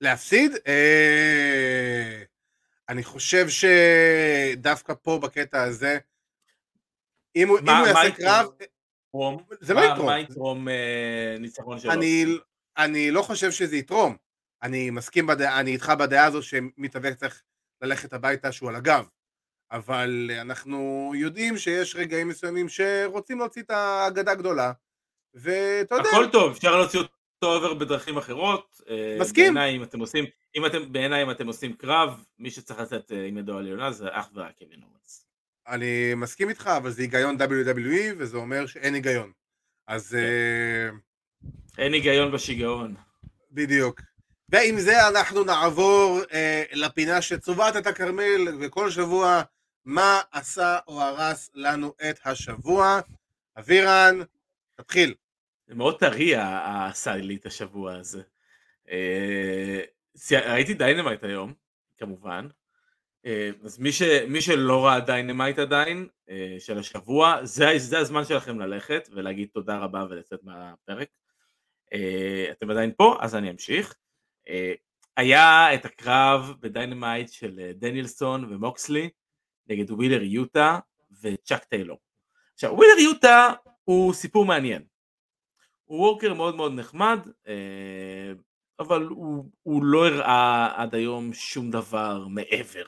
[0.00, 0.52] להפסיד?
[0.66, 2.22] אה,
[2.88, 5.98] אני חושב שדווקא פה בקטע הזה,
[7.36, 8.10] אם הוא, אם יעשה?
[8.16, 8.46] קרב,
[9.08, 9.44] יתרום?
[9.60, 10.06] זה לא יתרום.
[10.06, 11.92] מה יתרום אה, ניצחון שלו?
[11.92, 12.24] אני,
[12.76, 14.16] אני לא חושב שזה יתרום.
[14.62, 17.42] אני מסכים, אני איתך בדעה הזו שמתאבק צריך
[17.82, 19.08] ללכת הביתה שהוא על הגב.
[19.72, 24.72] אבל אנחנו יודעים שיש רגעים מסוימים שרוצים להוציא את האגדה הגדולה.
[25.34, 28.80] ואתה יודע, הכל טוב, אפשר להוציא אותו אובר בדרכים אחרות.
[28.90, 29.54] אה, מסכים.
[29.54, 30.24] בעיניי אם אתם עושים,
[30.56, 33.92] אם אתם, בעיניי אם אתם עושים קרב, מי שצריך לצאת אה, עם ידו על עליונה
[33.92, 35.26] זה אך ורק קווין אורנס.
[35.68, 39.32] אני מסכים איתך, אבל זה היגיון WWE, וזה אומר שאין היגיון.
[39.86, 40.88] אז אה,
[41.78, 42.94] אין היגיון בשיגעון.
[43.52, 44.00] בדיוק.
[44.48, 49.42] ועם זה אנחנו נעבור אה, לפינה שצובעת את הכרמל, וכל שבוע
[49.88, 53.00] מה עשה או הרס לנו את השבוע.
[53.58, 54.18] אבירן,
[54.74, 55.14] תתחיל.
[55.66, 58.22] זה מאוד טרי עשה לי את השבוע הזה.
[58.90, 59.80] אה,
[60.32, 61.54] ראיתי Dynamite היום,
[61.98, 62.48] כמובן.
[63.26, 68.24] אה, אז מי, ש, מי שלא ראה Dynamite עדיין, אה, של השבוע, זה, זה הזמן
[68.24, 71.08] שלכם ללכת ולהגיד תודה רבה ולצאת מהפרק.
[72.50, 73.94] אתם עדיין פה, אז אני אמשיך.
[75.16, 79.10] היה את הקרב ב Dynamite של דניאלסון ומוקסלי
[79.68, 80.78] נגד ווילר יוטה
[81.22, 81.98] וצ'אק טיילור.
[82.54, 83.52] עכשיו ווילר יוטה
[83.84, 84.82] הוא סיפור מעניין.
[85.84, 88.32] הוא worker מאוד מאוד נחמד, אה,
[88.78, 92.84] אבל הוא, הוא לא הראה עד היום שום דבר מעבר.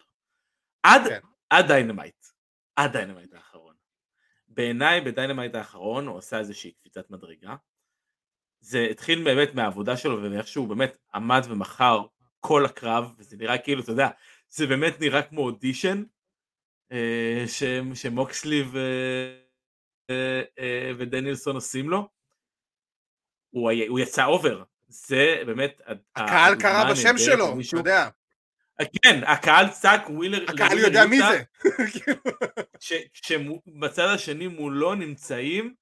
[0.82, 1.20] עד, כן.
[1.50, 2.26] עד Dynamite.
[2.76, 3.74] עד Dynamite האחרון.
[4.48, 7.56] בעיניי ב Dynamite האחרון הוא עשה איזושהי קפיצת מדרגה.
[8.60, 12.02] זה התחיל באמת מהעבודה שלו ואיך שהוא באמת עמד ומכר
[12.40, 14.08] כל הקרב וזה נראה כאילו אתה יודע
[14.48, 16.02] זה באמת נראה כמו אודישן
[17.94, 18.78] שמוקסלי ו...
[20.10, 22.08] אה, אה, ודניאלסון עושים לו.
[23.50, 25.80] הוא, היה- הוא יצא over זה באמת
[26.16, 28.08] הקהל קרא בשם שלו, אתה למישהו- יודע.
[29.02, 31.42] כן הקהל צעק ווילר הקהל יודע מי זה.
[33.12, 35.74] כשבצד השני מולו נמצאים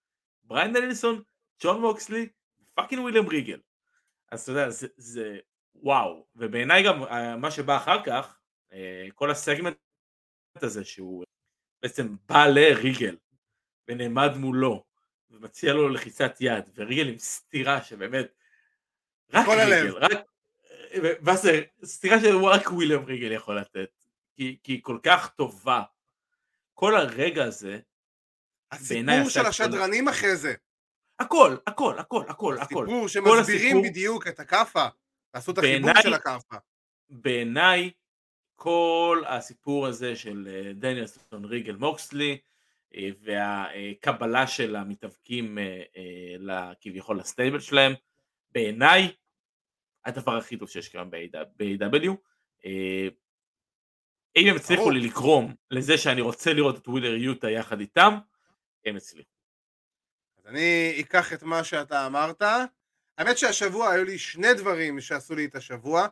[0.44, 1.22] בריין דניאלסון,
[1.62, 2.28] ג'ון מוקסלי,
[2.74, 3.58] fucking וויליאם ריגל.
[4.32, 5.38] אז אתה יודע, זה, זה
[5.74, 8.38] וואו, ובעיניי גם אה, מה שבא אחר כך,
[8.72, 9.76] אה, כל הסגמנט
[10.62, 11.24] הזה שהוא
[11.82, 13.16] בעצם בא לריגל
[13.88, 14.84] ונעמד מולו
[15.30, 18.26] ומציע לו לחיצת יד, וריגל עם סטירה שבאמת,
[19.32, 19.94] רק כל הלב.
[19.94, 19.98] ריגל,
[21.26, 23.90] רק, זה, סטירה שרק וויליאם ריגל יכול לתת,
[24.36, 25.82] כי כי היא כל כך טובה.
[26.74, 27.80] כל הרגע הזה,
[28.72, 30.54] הסיפור של את כל- השדרנים אחרי זה.
[31.18, 32.86] הכל, הכל, הכל, הכל, הכל.
[32.86, 34.86] סיפור כל שמסבירים הסיפור- בדיוק את הכאפה.
[35.34, 36.56] ועשו את החיבור של הכאפה.
[37.08, 37.90] בעיניי
[38.60, 42.38] כל הסיפור הזה של אה, דניאלסון ריגל מוקסלי
[42.94, 47.92] אה, והקבלה של המתאבקים אה, כביכול לסטייבל שלהם,
[48.52, 49.12] בעיניי
[50.04, 52.10] הדבר הכי טוב שיש כיום ב-AW.
[54.36, 54.90] אם הם הצליחו.
[54.90, 58.18] לי לגרום לזה שאני רוצה לראות את ווילר יוטה יחד איתם,
[58.84, 59.30] הם הצליחו.
[60.38, 62.42] אז אני אקח את מה שאתה אמרת.
[63.18, 66.08] האמת שהשבוע היו לי שני דברים שעשו לי את השבוע,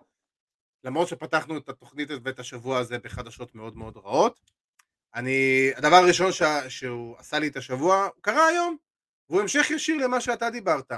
[0.86, 4.40] למרות שפתחנו את התוכנית ואת השבוע הזה בחדשות מאוד מאוד רעות.
[5.14, 6.42] אני, הדבר הראשון ש...
[6.68, 8.76] שהוא עשה לי את השבוע, קרה היום,
[9.30, 10.92] והוא המשך ישיר למה שאתה דיברת.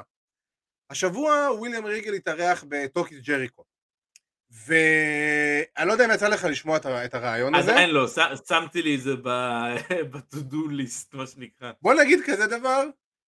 [0.90, 3.64] השבוע וויליאם ריגל התארח ב Talk Is Jericho.
[4.50, 7.72] ואני לא יודע אם יצא לך לשמוע את את הרעיון הזה.
[7.72, 9.16] עדיין לא, ש- שמתי לי את זה
[10.10, 11.72] ב-to-do list, מה שנקרא.
[11.82, 12.84] בוא נגיד כזה דבר,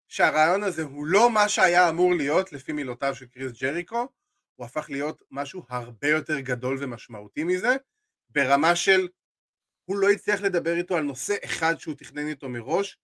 [0.09, 4.09] שהרעיון הזה הוא לא מה שהיה אמור להיות לפי מילותיו של קריס ג'ריקו,
[4.57, 7.77] הוא הפך להיות משהו הרבה יותר גדול ומשמעותי מזה,
[8.31, 9.09] ברמה של
[9.85, 12.99] הוא לא הצליח לדבר איתו על נושא אחד שהוא תכנן איתו מראש,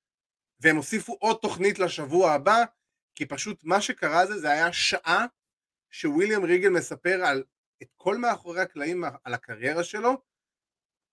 [0.61, 2.64] והם הוסיפו עוד תוכנית לשבוע הבא,
[3.14, 5.26] כי פשוט מה שקרה זה, זה היה שעה
[5.90, 7.44] שוויליאם ריגל מספר על
[7.82, 10.22] את כל מאחורי הקלעים על הקריירה שלו,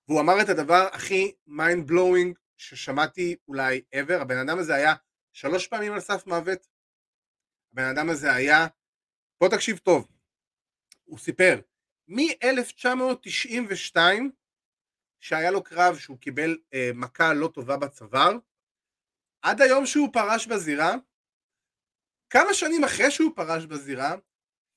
[0.07, 4.93] והוא אמר את הדבר הכי mind blowing ששמעתי אולי ever, הבן אדם הזה היה
[5.33, 6.67] שלוש פעמים על סף מוות,
[7.73, 8.67] הבן אדם הזה היה,
[9.41, 10.07] בוא תקשיב טוב,
[11.09, 11.59] הוא סיפר,
[12.07, 13.97] מ-1992
[15.19, 18.31] שהיה לו קרב שהוא קיבל אה, מכה לא טובה בצוואר,
[19.41, 20.95] עד היום שהוא פרש בזירה,
[22.29, 24.15] כמה שנים אחרי שהוא פרש בזירה,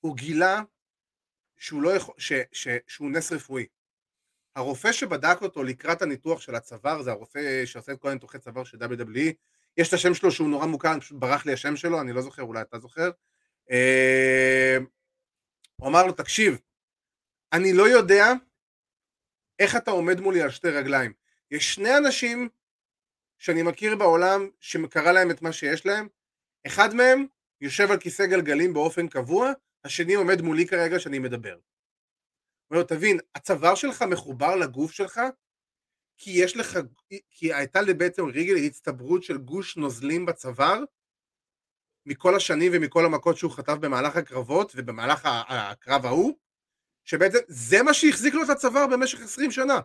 [0.01, 0.61] הוא גילה
[1.59, 3.67] שהוא, לא יכול, ש, ש, שהוא נס רפואי.
[4.57, 8.79] הרופא שבדק אותו לקראת הניתוח של הצוואר, זה הרופא שעושה את כל הניתוחי צוואר של
[8.79, 9.33] WWE,
[9.77, 12.43] יש את השם שלו שהוא נורא מוכר, פשוט ברח לי השם שלו, אני לא זוכר,
[12.43, 13.11] אולי אתה זוכר.
[15.83, 16.61] הוא אמר לו, תקשיב,
[17.53, 18.25] אני לא יודע
[19.59, 21.13] איך אתה עומד מולי על שתי רגליים.
[21.51, 22.49] יש שני אנשים
[23.39, 26.09] שאני מכיר בעולם שקרה להם את מה שיש להם,
[26.67, 27.27] אחד מהם
[27.61, 29.53] יושב על כיסא גלגלים באופן קבוע,
[29.85, 31.55] השני עומד מולי כרגע שאני מדבר.
[31.55, 31.61] הוא
[32.77, 35.21] אומר, תבין, הצוואר שלך מחובר לגוף שלך,
[36.19, 36.79] כי יש לך,
[37.31, 40.85] כי הייתה בעצם ריגל הצטברות של גוש נוזלים בצוואר,
[42.07, 46.37] מכל השנים ומכל המכות שהוא חטף במהלך הקרבות ובמהלך הקרב ההוא,
[47.05, 49.81] שבעצם זה מה שהחזיק לו את הצוואר במשך 20 שנה,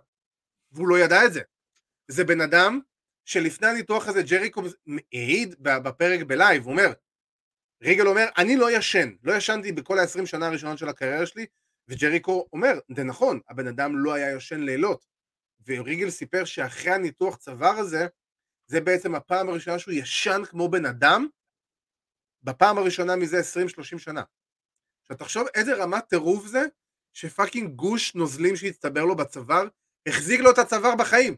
[0.72, 1.42] והוא לא ידע את זה.
[2.08, 2.80] זה בן אדם
[3.26, 4.62] שלפני הניתוח הזה ג'ריקו
[5.14, 6.94] העיד בפרק בלייב, הוא אומר,
[7.84, 11.46] ריגל אומר, אני לא ישן, לא ישנתי בכל ה-20 שנה הראשונות של הקריירה שלי,
[11.88, 15.06] וג'ריקו אומר, זה נכון, הבן אדם לא היה ישן לילות,
[15.68, 18.08] וריגל סיפר שאחרי הניתוח צוואר הזה,
[18.68, 21.28] זה בעצם הפעם הראשונה שהוא ישן כמו בן אדם,
[22.48, 24.24] בפעם הראשונה מזה 20-30 שנה.
[25.02, 26.62] עכשיו תחשוב איזה רמת טירוף זה,
[27.14, 29.68] שפאקינג גוש נוזלים שהצטבר לו בצוואר,
[30.08, 31.36] החזיק לו את הצוואר בחיים.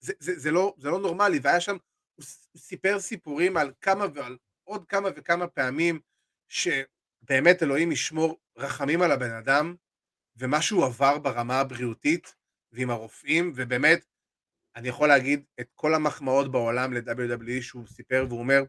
[0.00, 1.76] זה, זה, זה, לא, זה לא נורמלי, והיה שם,
[2.14, 2.24] הוא
[2.56, 6.00] סיפר סיפורים על כמה ועל עוד כמה וכמה פעמים,
[6.48, 9.74] שבאמת אלוהים ישמור רחמים על הבן אדם,
[10.36, 12.34] ומה שהוא עבר ברמה הבריאותית,
[12.72, 14.04] ועם הרופאים, ובאמת,
[14.76, 18.62] אני יכול להגיד את כל המחמאות בעולם ל-WWE שהוא סיפר, והוא אומר,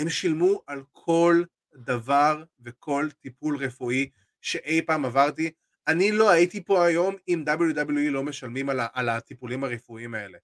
[0.00, 1.42] הם שילמו על כל
[1.74, 5.50] דבר וכל טיפול רפואי שאי פעם עברתי.
[5.86, 10.38] אני לא הייתי פה היום אם WWE לא משלמים על, על הטיפולים הרפואיים האלה.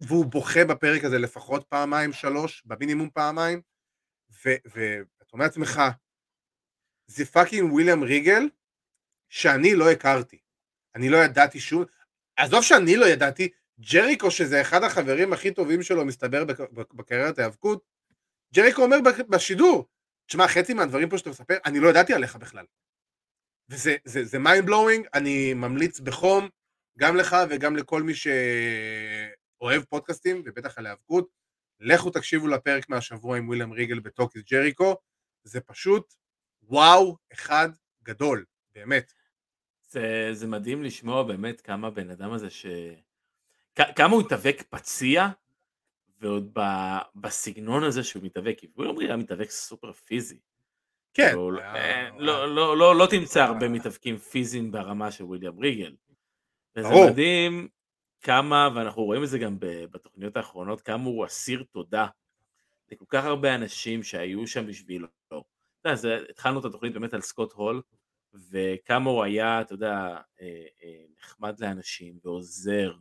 [0.00, 3.60] והוא, בוכה בפרק הזה לפחות פעמיים, שלוש, במינימום פעמיים,
[4.44, 5.82] ואתה אומר לעצמך,
[7.06, 8.48] זה fucking וויליאם ריגל
[9.28, 10.40] שאני לא הכרתי.
[10.94, 11.84] אני לא ידעתי שום...
[12.36, 13.48] עזוב שאני לא ידעתי,
[13.80, 17.92] ג'ריקו, שזה אחד החברים הכי טובים שלו, מסתבר בק- בקריירת ההיאבקות,
[18.54, 18.96] ג'ריקו אומר
[19.28, 19.88] בשידור,
[20.26, 22.64] תשמע, חצי מהדברים פה שאתה מספר, אני לא ידעתי עליך בכלל.
[23.68, 26.48] וזה זה, זה mind blowing, אני ממליץ בחום,
[26.98, 31.28] גם לך וגם לכל מי שאוהב פודקאסטים, ובטח על היאבקות,
[31.80, 34.96] לכו תקשיבו לפרק מהשבוע עם וויליאם ריגל בטוקיס ג'ריקו,
[35.44, 36.14] זה פשוט
[36.62, 37.68] וואו אחד
[38.02, 38.44] גדול,
[38.74, 39.12] באמת.
[39.88, 42.66] זה, זה מדהים לשמוע באמת כמה בן אדם הזה ש...
[43.96, 45.28] כמה הוא התאבק פציע,
[46.22, 50.38] ועוד ב- בסגנון הזה שהוא מתאבק, כי וויליאם בריגל היה מתאבק סופר פיזי.
[51.14, 51.28] כן.
[51.28, 55.94] כאילו, אה, לא, לא, לא, לא תמצא הרבה מתאבקים פיזיים ברמה של וויליאם ריגל.
[56.76, 56.88] וזה.
[57.10, 57.68] מדהים
[58.20, 62.06] כמה, ואנחנו רואים את זה גם בתוכניות האחרונות, כמה הוא אסיר תודה
[62.92, 65.08] לכל כך הרבה אנשים שהיו שם בשבילו.
[65.28, 67.82] אתה יודע, התחלנו את התוכנית באמת על סקוט הול,
[68.50, 72.92] וכמה הוא היה, אתה יודע, אה, אה, נחמד לאנשים ועוזר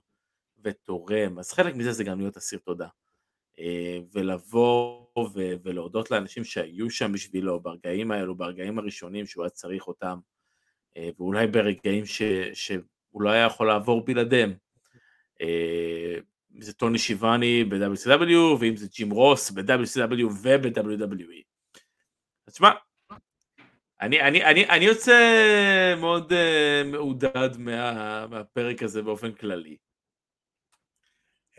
[0.63, 2.87] ותורם, אז חלק מזה זה גם להיות אסיר תודה.
[3.61, 9.87] אה, ולבוא ו- ולהודות לאנשים שהיו שם בשבילו ברגעים האלו, ברגעים הראשונים שהוא היה צריך
[9.87, 10.19] אותם,
[10.97, 12.21] אה, ואולי ברגעים ש,
[12.53, 14.53] שהוא לא היה יכול לעבור בלעדיהם.
[15.41, 16.17] אה,
[16.55, 21.43] אם זה טוני שיבני ב-WCW, ואם זה ג'ים רוס ב-WCW וב-WWE.
[22.47, 22.71] אז תשמע,
[24.01, 29.77] אני, אני, אני, אני יוצא מאוד uh, מעודד מה, מהפרק הזה באופן כללי.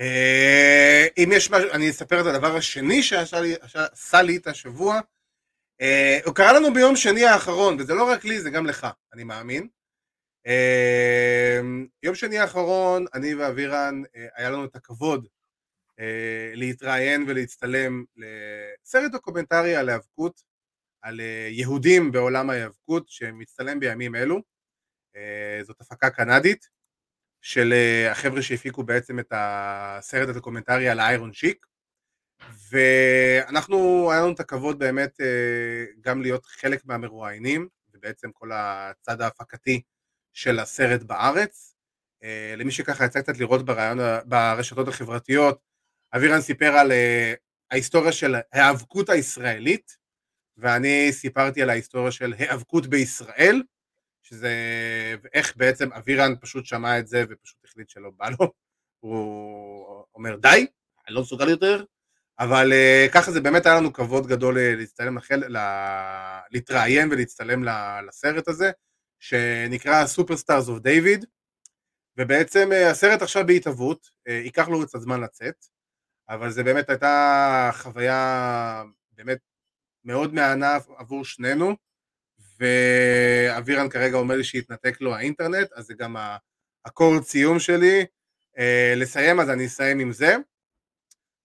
[0.03, 3.41] אה, אם יש משהו, אני אספר את הדבר השני שעשה
[4.23, 5.01] לי- את השבוע.
[5.81, 9.25] אה, הוא קרה לנו ביום שני האחרון, וזה לא רק לי, זה גם לך, אני
[9.25, 9.69] מאמין.
[10.47, 11.61] אה,
[12.03, 14.03] יום שני האחרון, אני ואבירן,
[14.37, 15.29] היה לנו את הכבוד
[16.55, 20.43] להתראיין ולהצטלם לסרט דוקומנטרי על היאבקות,
[21.03, 24.43] על יהודים בעולם ההיאבקות, שמצטלם בימים אלו.
[25.63, 26.69] זאת הפקה קנדית.
[27.43, 31.67] של אה, החבר'ה שהפיקו בעצם את הסרט הדוקומנטרי על האיירון שיק
[32.71, 39.83] ואנחנו, היה לנו את הכבוד באמת אה, גם להיות חלק מהמרואיינים ובעצם כל הצד ההפקתי
[40.33, 41.77] של הסרט בארץ.
[42.23, 45.59] אה, למי שככה יצא קצת לראות ברעיון, ברשתות החברתיות,
[46.17, 46.93] אבירן סיפר על
[47.71, 49.97] ההיסטוריה של ההיאבקות הישראלית
[50.57, 53.63] ואני סיפרתי על ההיסטוריה של היאבקות בישראל
[54.33, 54.55] שזה,
[55.23, 58.53] ואיך בעצם אבירן פשוט שמע את זה ופשוט החליט שלא בא לו,
[59.01, 60.67] הוא אומר די,
[61.07, 61.85] אני לא מסוגל יותר,
[62.39, 67.65] אבל uh, ככה זה באמת היה לנו כבוד גדול uh, להצטלם, לחל, לה, להתראיין ולהצטלם
[68.09, 68.71] לסרט הזה,
[69.19, 71.25] שנקרא Superstars of David,
[72.17, 75.67] ובעצם אה, הסרט עכשיו בהתהוות, אה, ייקח לו קצת זמן לצאת,
[76.29, 79.39] אבל זה באמת הייתה חוויה באמת
[80.05, 81.77] מאוד מהנה עבור שנינו,
[82.63, 86.17] ואבירן כרגע אומר לי שהתנתק לו האינטרנט, אז זה גם
[86.87, 88.05] האקורד סיום שלי.
[88.59, 90.37] אה, לסיים, אז אני אסיים עם זה.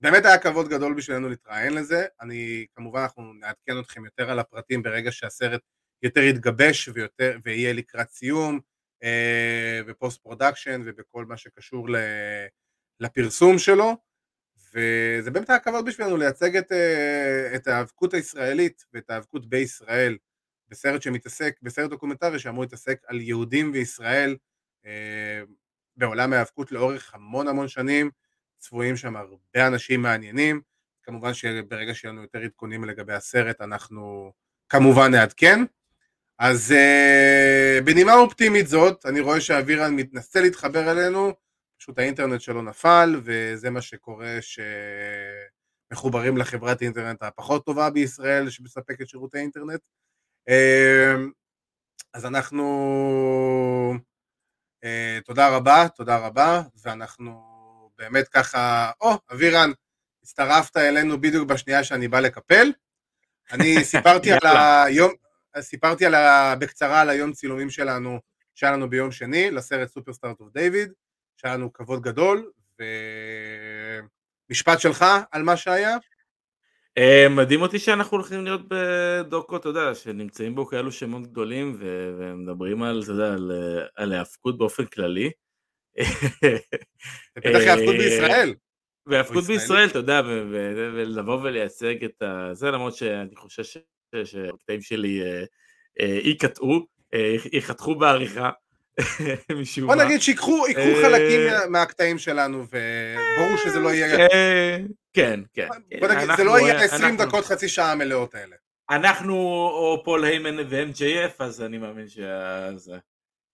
[0.01, 2.05] באמת היה כבוד גדול בשבילנו להתראיין לזה.
[2.21, 5.61] אני, כמובן, אנחנו נעדכן אתכם יותר על הפרטים ברגע שהסרט
[6.03, 8.59] יותר יתגבש ויותר, ויהיה לקראת סיום,
[9.03, 11.87] אה, ו post production ובכל מה שקשור
[12.99, 13.97] לפרסום שלו.
[14.73, 20.17] וזה באמת היה כבוד בשבילנו לייצג את, אה, את ההיאבקות הישראלית ואת ההיאבקות בישראל
[20.69, 24.37] בסרט שמתעסק, בסרט דוקומנטרי שאמור להתעסק על יהודים וישראל
[24.85, 25.41] אה,
[25.97, 28.11] בעולם ההיאבקות לאורך המון המון שנים,
[28.57, 30.61] צפויים שם הרבה אנשים מעניינים,
[31.03, 34.31] כמובן שברגע שיהיו לנו יותר עדכונים לגבי הסרט אנחנו
[34.69, 35.59] כמובן נעדכן.
[36.39, 41.33] אז אה, בנימה אופטימית זאת, אני רואה שאבירן מתנסה להתחבר אלינו,
[41.79, 44.37] פשוט האינטרנט שלו נפל, וזה מה שקורה
[45.91, 49.79] שמחוברים לחברת אינטרנט הפחות טובה בישראל שמספקת שירותי אינטרנט.
[50.47, 51.31] אמ,
[52.13, 52.63] אז אנחנו,
[54.83, 57.41] אה, תודה רבה, תודה רבה, ואנחנו
[57.97, 59.71] באמת ככה, או, אבירן,
[60.23, 62.71] הצטרפת אלינו בדיוק בשנייה שאני בא לקפל.
[63.51, 64.39] אני סיפרתי על.
[64.85, 65.11] היום,
[65.59, 68.19] סיפרתי על ה, בקצרה על היום צילומים שלנו,
[68.55, 70.91] שהיה לנו ביום שני, לסרט סופרסטארט אוף דיוויד,
[71.37, 72.51] שהיה לנו כבוד גדול,
[74.49, 75.97] ומשפט שלך על מה שהיה?
[76.97, 82.15] אה, מדהים אותי שאנחנו הולכים להיות בדוקו, אתה יודע, שנמצאים בו כאלו שמות גדולים ו-
[82.19, 85.31] ומדברים על, אתה יודע, על, אה, על היאבקות באופן כללי.
[85.97, 86.57] זה
[87.37, 88.53] בטח היאבקות אה, בישראל.
[89.07, 89.59] והיאבקות ישראלי.
[89.59, 92.23] בישראל, אתה יודע, ולבוא ולייצג את.
[92.53, 93.77] זה למרות שאני חושב ש-
[94.23, 95.43] שהקטעים שלי אה,
[95.99, 98.49] אה, ייקטעו, אה, ייחתכו בעריכה,
[99.61, 100.05] משום בוא מה.
[100.05, 104.77] נגיד שיקחו אה, חלקים מה- מהקטעים שלנו, וברור שזה לא יהיה, אה,
[105.13, 105.67] כן, כן.
[105.99, 108.55] בוא נגיד, זה לא יהיה 20 אנחנו- דקות, חצי שעה המלאות האלה.
[108.89, 109.33] אנחנו
[109.73, 112.97] או פול היימן ו-MJF, אז אני מאמין שזה...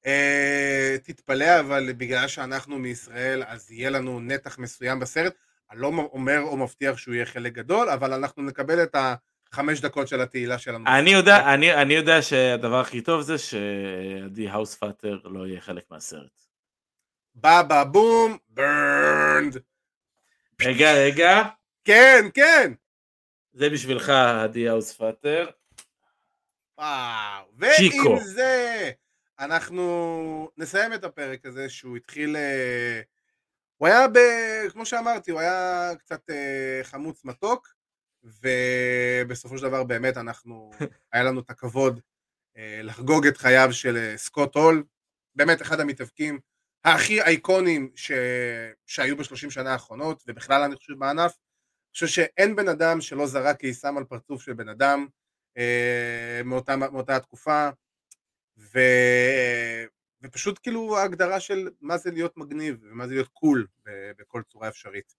[0.05, 5.33] אה, תתפלא, אבל בגלל שאנחנו מישראל, אז יהיה לנו נתח מסוים בסרט.
[5.71, 8.95] אני לא אומר או מבטיח שהוא יהיה חלק גדול, אבל אנחנו נקבל את
[9.53, 10.85] החמש דקות של התהילה שלנו.
[10.87, 15.83] אני יודע, אני, אני יודע שהדבר הכי טוב זה שעדי האוס פאטר לא יהיה חלק
[15.91, 16.41] מהסרט.
[17.35, 19.57] בבא בום, ברנד.
[20.61, 21.43] רגע, רגע,
[21.83, 22.73] כן, כן.
[23.53, 24.09] זה בשבילך,
[24.43, 25.49] עדי האוס פאטר.
[26.77, 27.45] וואו.
[27.75, 28.09] צ'יקו.
[28.09, 28.91] ועם זה,
[29.39, 32.35] אנחנו נסיים את הפרק הזה שהוא התחיל...
[32.35, 33.01] אה,
[33.77, 34.17] הוא היה, ב,
[34.69, 37.73] כמו שאמרתי, הוא היה קצת אה, חמוץ מתוק,
[38.23, 40.71] ובסופו של דבר באמת אנחנו,
[41.13, 41.99] היה לנו את הכבוד
[42.57, 44.83] אה, לחגוג את חייו של אה, סקוט הול,
[45.35, 46.39] באמת אחד המתאבקים
[46.83, 48.11] הכי אייקונים ש...
[48.85, 51.31] שהיו בשלושים שנה האחרונות, ובכלל אני חושב בענף.
[51.31, 55.07] אני חושב שאין בן אדם שלא זרק קיסם על פרצוף של בן אדם
[55.57, 57.69] אה, מאותה, מאותה התקופה,
[58.57, 58.79] ו...
[60.21, 63.67] ופשוט כאילו ההגדרה של מה זה להיות מגניב ומה זה להיות קול
[64.17, 65.13] בכל צורה אפשרית.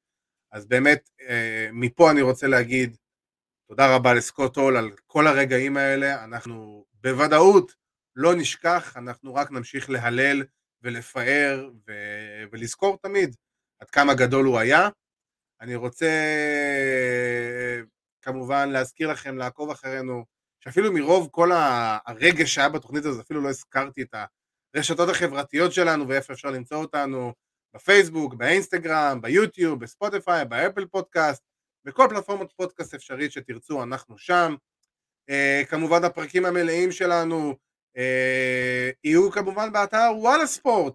[0.55, 2.97] אז באמת, אה, מפה אני רוצה להגיד
[3.69, 7.75] תודה רבה לסקוט הול על כל הרגעים האלה, אנחנו בוודאות
[8.17, 10.45] לא נשכח, אנחנו רק נמשיך להלל
[10.83, 13.37] ולפאר ו- ולזכור תמיד
[13.81, 14.89] עד כמה גדול הוא היה.
[15.61, 16.11] אני רוצה
[18.23, 20.25] כמובן להזכיר לכם, לעקוב אחרינו,
[20.61, 21.51] שאפילו מרוב כל
[22.07, 24.15] הרגש שהיה בתוכנית הזאת, אפילו לא הזכרתי את
[24.75, 27.33] הרשתות החברתיות שלנו ואיפה אפשר למצוא אותנו,
[27.75, 31.43] בפייסבוק, באינסטגרם, ביוטיוב, בספוטיפיי, באפל פודקאסט,
[31.85, 34.55] בכל פלטפורמות פודקאסט אפשרית שתרצו, אנחנו שם.
[35.31, 37.57] Uh, כמובן הפרקים המלאים שלנו
[37.97, 38.01] uh,
[39.05, 40.95] יהיו כמובן באתר וואלה ספורט.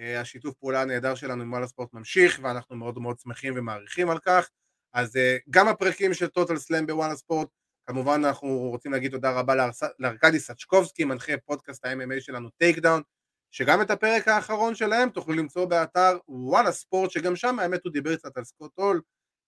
[0.00, 4.18] אה, השיתוף פעולה הנהדר שלנו עם וואלה ספורט ממשיך ואנחנו מאוד מאוד שמחים ומעריכים על
[4.18, 4.48] כך.
[4.92, 5.18] אז אה,
[5.50, 7.48] גם הפרקים של טוטל סלאם בוואלה ספורט,
[7.86, 9.54] כמובן אנחנו רוצים להגיד תודה רבה
[9.98, 13.02] לארקדי סצ'קובסקי, מנחה פודקאסט ה-MMA שלנו טייק דאון,
[13.50, 18.16] שגם את הפרק האחרון שלהם תוכלו למצוא באתר וואלה ספורט, שגם שם האמת הוא דיבר
[18.16, 19.00] קצת על סקוט הול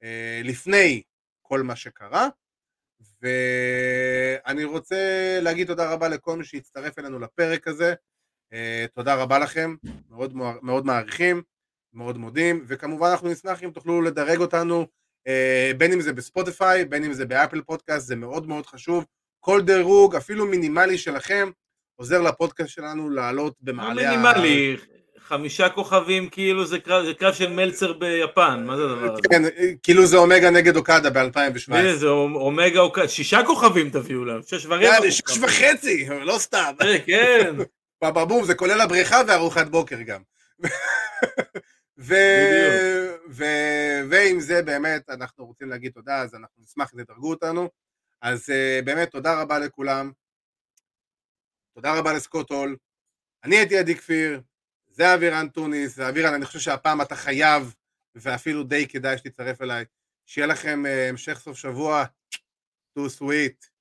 [0.02, 1.02] אה, לפני
[1.42, 2.28] כל מה שקרה.
[3.22, 4.96] ואני רוצה
[5.42, 7.94] להגיד תודה רבה לכל מי שהצטרף אלינו לפרק הזה.
[8.52, 9.74] אה, תודה רבה לכם,
[10.10, 11.42] מאוד, מאוד מעריכים,
[11.92, 14.86] מאוד מודים, וכמובן אנחנו נשמח אם תוכלו לדרג אותנו
[15.26, 19.06] אה, בין אם זה בספוטיפיי, בין אם זה באפל פודקאסט, זה מאוד מאוד חשוב.
[19.40, 21.50] כל דירוג, אפילו מינימלי שלכם,
[21.96, 24.02] עוזר לפודקאסט שלנו לעלות במעלה...
[24.02, 24.76] לא מינימלי,
[25.18, 29.22] חמישה כוכבים כאילו זה קרב, זה קרב של מלצר ביפן, מה זה הדבר הזה?
[29.30, 29.42] כן,
[29.82, 31.72] כאילו זה אומגה נגד אוקדה ב-2017.
[31.94, 35.10] זה אומגה אוקדה, שישה כוכבים תביאו להם, שש ורבע.
[35.10, 36.72] שש וחצי, לא סתם.
[37.06, 37.56] כן.
[38.04, 40.20] בבום, זה כולל הבריכה וארוחת בוקר גם.
[44.08, 47.68] ועם זה באמת אנחנו רוצים להגיד תודה, אז אנחנו נשמח אם תדרגו אותנו.
[48.22, 50.10] אז uh, באמת תודה רבה לכולם.
[51.74, 52.76] תודה רבה לסקוט הול.
[53.44, 54.40] אני הייתי עדי כפיר,
[54.88, 57.74] זה אבירן טוניס, ואבירן, אני חושב שהפעם אתה חייב,
[58.14, 59.84] ואפילו די כדאי שתצטרף אליי.
[60.26, 62.04] שיהיה לכם uh, המשך סוף שבוע,
[62.98, 63.71] too sweet.